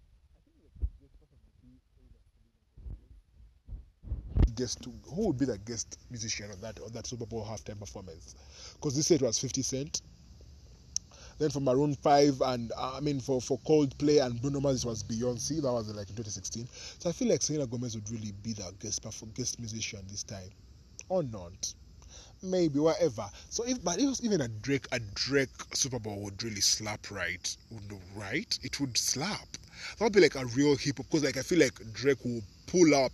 [4.56, 8.36] Guest who would be the guest musician on that on that Super Bowl halftime performance?
[8.74, 10.02] Because this year it was 50 Cent,
[11.40, 14.88] then for Maroon 5 and uh, I mean for, for Coldplay and Bruno Mars it
[14.88, 15.62] was Beyonce.
[15.62, 16.68] That was like in 2016.
[17.00, 20.50] So I feel like Selena Gomez would really be the guest guest musician this time,
[21.10, 21.74] or not.
[22.42, 23.26] Maybe whatever.
[23.50, 27.12] So if but it was even a Drake a Drake Super Bowl would really slap
[27.12, 27.56] right,
[28.16, 28.60] right?
[28.64, 29.48] It would slap.
[29.98, 32.42] That would be like a real hip hop because like I feel like Drake will
[32.66, 33.12] pull up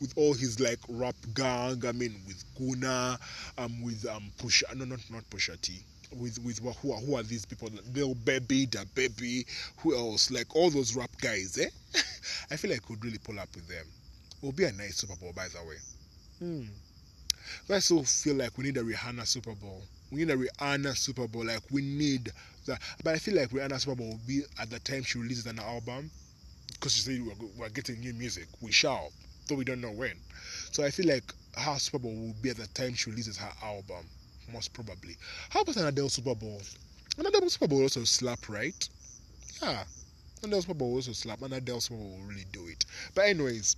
[0.00, 1.84] with all his like rap gang.
[1.86, 3.18] I mean with Gunna,
[3.58, 5.82] um with um Pusha no not not Pusha T
[6.14, 7.68] with with who are who are these people?
[7.94, 9.46] Lil Baby, Da Baby,
[9.78, 10.30] who else?
[10.30, 11.68] Like all those rap guys, eh?
[12.50, 13.86] I feel like I could really pull up with them.
[14.42, 15.76] It would be a nice Super Bowl, by the way.
[16.38, 16.62] Hmm.
[17.72, 19.82] I still feel like we need a Rihanna Super Bowl.
[20.10, 21.44] We need a Rihanna Super Bowl.
[21.44, 22.32] Like we need
[22.66, 22.80] that.
[23.02, 25.58] But I feel like Rihanna Super Bowl will be at the time she releases an
[25.58, 26.10] album,
[26.72, 28.46] because she said we're, we're getting new music.
[28.60, 29.10] We shall,
[29.46, 30.16] though we don't know when.
[30.72, 33.52] So I feel like her Super Bowl will be at the time she releases her
[33.62, 34.04] album
[34.52, 35.16] most probably.
[35.50, 36.60] How about an Adele Super Bowl?
[37.18, 38.88] An Adele Super Bowl also slap, right?
[39.62, 39.84] Yeah.
[40.42, 42.84] An Adele Super Bowl also slap, and Adele Super Bowl will really do it.
[43.14, 43.76] But anyways,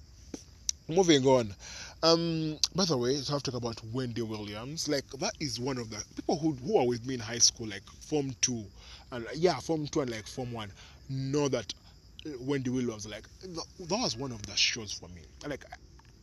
[0.88, 1.54] moving on.
[2.02, 4.88] Um, by the way, so I have to talk about Wendy Williams.
[4.88, 7.68] Like that is one of the people who who are with me in high school,
[7.68, 8.64] like Form Two,
[9.12, 10.70] and yeah, Form Two and like Form One,
[11.08, 11.72] know that
[12.40, 13.06] Wendy Williams.
[13.06, 15.22] Like that was one of the shows for me.
[15.46, 15.64] Like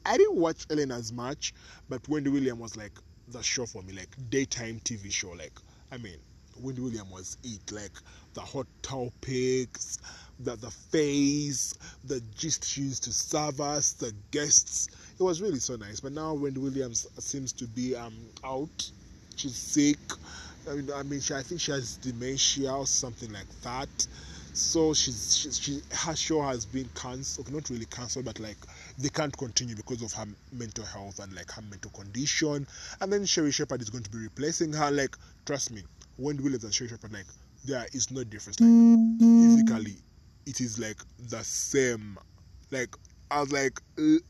[0.06, 1.53] I didn't watch Ellen as much,
[1.89, 2.91] but Wendy Williams was like
[3.30, 5.32] the show for me, like daytime TV show.
[5.32, 5.53] Like,
[5.91, 6.18] I mean,
[6.62, 7.72] Wendy Williams was it.
[7.72, 7.91] Like
[8.34, 9.97] the hot topics,
[10.39, 14.89] the the face, the gist she used to serve us, the guests.
[15.20, 15.99] It was really so nice.
[15.99, 18.91] But now Wendy Williams seems to be um out.
[19.36, 19.97] She's sick.
[20.70, 24.08] I mean, I mean, she, I think she has dementia or something like that.
[24.56, 27.51] So she's, she's she her show has been cancelled.
[27.51, 28.58] Not really cancelled, but like
[28.97, 32.66] they can't continue because of her mental health and like her mental condition.
[33.01, 34.91] And then Sherri Shepherd is going to be replacing her.
[34.91, 35.84] Like, trust me,
[36.18, 37.26] Wendy Williams and Sherri Shepherd like,
[37.66, 38.62] there is no difference.
[38.62, 39.97] Like, physically,
[40.45, 42.18] it is like the same.
[42.72, 42.95] Like,
[43.32, 43.82] I was like,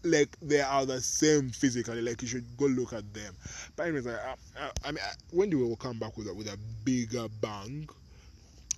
[0.03, 2.01] like they are the same physically.
[2.01, 3.36] Like you should go look at them.
[3.76, 7.28] But anyways, I, I, I mean, Wendy will come back with a, with a bigger
[7.41, 7.88] bang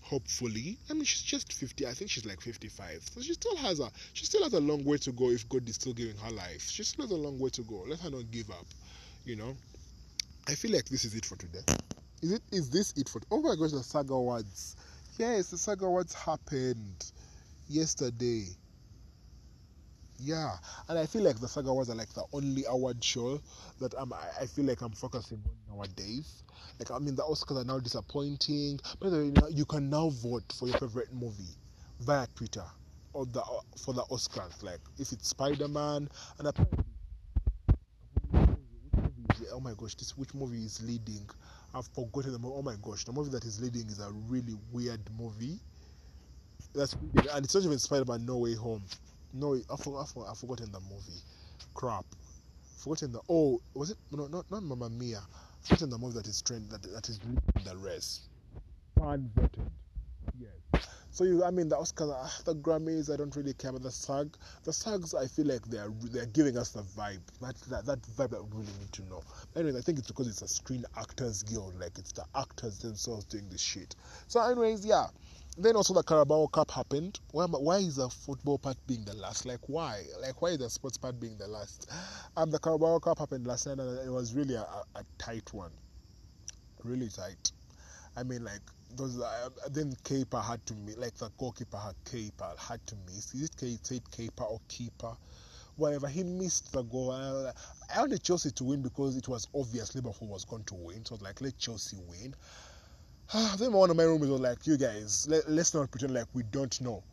[0.07, 0.77] hopefully.
[0.89, 1.85] I mean, she's just 50.
[1.85, 3.03] I think she's like 55.
[3.13, 5.67] So she still has a she still has a long way to go if God
[5.67, 6.69] is still giving her life.
[6.69, 7.83] She still has a long way to go.
[7.87, 8.65] Let her not give up.
[9.25, 9.55] You know.
[10.47, 11.59] I feel like this is it for today.
[12.21, 12.41] Is it?
[12.51, 13.21] Is this it for?
[13.29, 14.77] Oh my gosh, the SAG Awards.
[15.17, 17.11] Yes, the SAG Awards happened
[17.67, 18.45] yesterday.
[20.19, 20.55] Yeah,
[20.87, 23.41] and I feel like the SAG Awards are like the only award show
[23.81, 24.13] that I'm.
[24.13, 26.43] I feel like I'm focusing on nowadays
[26.79, 28.79] like I mean, the Oscars are now disappointing.
[29.01, 31.55] Way, you can now vote for your favorite movie
[32.01, 32.63] via Twitter
[33.13, 34.61] or the uh, for the Oscars.
[34.63, 36.83] Like if it's Spider Man and apparently,
[39.51, 41.27] oh my gosh, this which movie is leading?
[41.73, 42.55] I've forgotten the movie.
[42.57, 45.59] Oh my gosh, the movie that is leading is a really weird movie.
[46.75, 46.93] That's
[47.33, 48.83] and it's not even Spider Man No Way Home.
[49.33, 50.09] No, I forgot.
[50.29, 51.21] I've forgotten the movie.
[51.73, 52.05] Crap.
[52.77, 53.19] Forgotten the.
[53.29, 53.97] Oh, was it?
[54.11, 55.21] No, not not Mia
[55.71, 57.19] in the movie that is trained, that that is
[57.63, 58.21] the race.
[58.97, 59.69] Fan voted.
[60.39, 60.87] Yes.
[61.11, 63.91] So you, I mean, the Oscars, uh, the Grammys, I don't really care about the
[63.91, 64.37] SAG.
[64.63, 67.21] The SAGs, I feel like they are they are giving us the vibe.
[67.41, 69.23] That that, that vibe that we really need to know.
[69.55, 73.25] Anyways, I think it's because it's a Screen Actors Guild, like it's the actors themselves
[73.25, 73.95] doing this shit.
[74.27, 75.07] So, anyways, yeah.
[75.59, 77.19] Then also the Carabao Cup happened.
[77.31, 79.43] Why, why is the football part being the last?
[79.43, 80.03] Like why?
[80.21, 81.91] Like why is the sports part being the last?
[82.35, 85.71] Um, the Carabao Cup happened last night and it was really a, a, tight one.
[86.83, 87.51] Really tight.
[88.15, 88.61] I mean, like
[88.95, 89.19] those.
[89.19, 90.95] Uh, then keeper had to miss.
[90.95, 93.33] Like the goalkeeper had keeper had to miss.
[93.33, 95.17] Is it said keeper or keeper?
[95.75, 96.07] Whatever.
[96.07, 97.11] He missed the goal.
[97.11, 97.51] I,
[97.95, 101.03] I wanted Chelsea to win because it was obvious Liverpool was going to win.
[101.03, 102.35] So like let Chelsea win.
[103.33, 106.27] Ah, then one of my roommates was like, "You guys, let, us not pretend like
[106.33, 107.03] we don't know."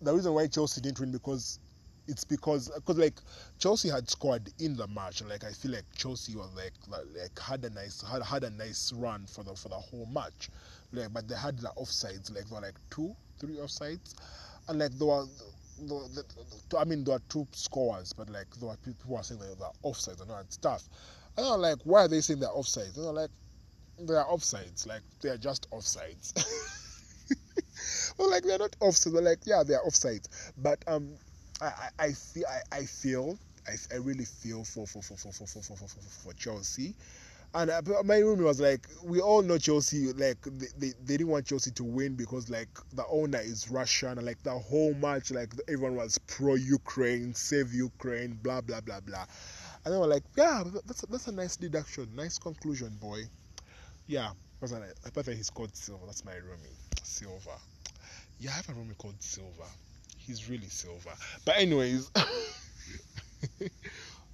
[0.00, 1.58] The reason why Chelsea didn't win because
[2.06, 3.18] it's because because like
[3.58, 7.36] Chelsea had scored in the match, and like I feel like Chelsea was like like,
[7.38, 10.50] had a nice had, had a nice run for the for the whole match,
[10.92, 14.14] like but they had the offsides like there were like two three offsides,
[14.68, 15.26] and like there were.
[15.76, 16.24] The, the,
[16.70, 19.40] the, I mean, there were two scores, but like there were people who were saying
[19.40, 20.88] that they were offsides and all that stuff.
[21.36, 22.96] And I'm like, why are they saying they're offsides?
[22.96, 23.30] And I'm like,
[23.98, 24.86] they are offsides.
[24.86, 26.32] Like they are just offsides.
[28.18, 29.12] well, like they're not offsides.
[29.12, 30.28] They're like, yeah, they are offsides.
[30.58, 31.10] But um,
[31.60, 35.32] I, I, I feel I, I feel I, I really feel for for for for
[35.32, 36.94] for for for, for, for, Chelsea.
[37.56, 41.28] And uh, my room was like, we all know Chelsea, like, they, they, they, didn't
[41.28, 44.18] want Chelsea to win because, like, the owner is Russian.
[44.18, 48.98] And, like, the whole match, like, everyone was pro Ukraine, save Ukraine, blah, blah, blah,
[48.98, 49.24] blah.
[49.84, 53.22] And they were like, yeah, that's a, that's a nice deduction, nice conclusion, boy.
[54.06, 54.82] Yeah, what's that?
[55.04, 56.06] I bet he's called Silver.
[56.06, 57.56] That's my roomie, Silver.
[58.38, 59.68] Yeah, I have a roomie called Silver.
[60.18, 61.12] He's really silver.
[61.44, 62.10] But, anyways.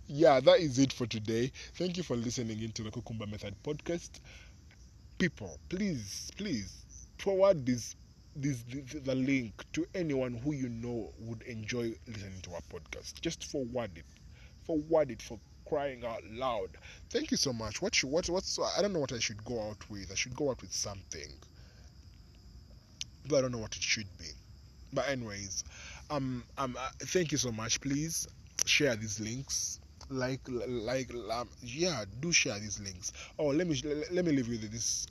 [0.06, 1.50] yeah, that is it for today.
[1.74, 4.20] Thank you for listening into the Cucumber Method podcast.
[5.18, 6.84] People, please, please
[7.18, 7.94] forward this,
[8.34, 13.20] this, this the link to anyone who you know would enjoy listening to our podcast.
[13.20, 14.06] Just forward it.
[14.64, 15.38] Forward it for
[15.70, 16.70] crying out loud.
[17.10, 17.80] Thank you so much.
[17.80, 20.10] What should what what's I don't know what I should go out with.
[20.10, 21.30] I should go out with something.
[23.28, 24.30] But I don't know what it should be.
[24.92, 25.62] But anyways,
[26.10, 27.80] um um uh, thank you so much.
[27.80, 28.26] Please
[28.66, 29.78] share these links
[30.10, 34.58] like like um, yeah do share these links oh let me let me leave you
[34.58, 35.06] with this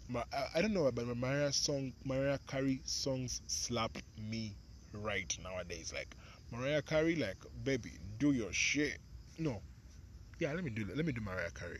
[0.54, 3.98] i don't know about my mariah song mariah carey songs slap
[4.30, 4.54] me
[4.94, 6.14] right nowadays like
[6.52, 8.98] mariah carey like baby do your shit
[9.38, 9.62] no
[10.40, 11.80] yeah let me do let me do mariah carey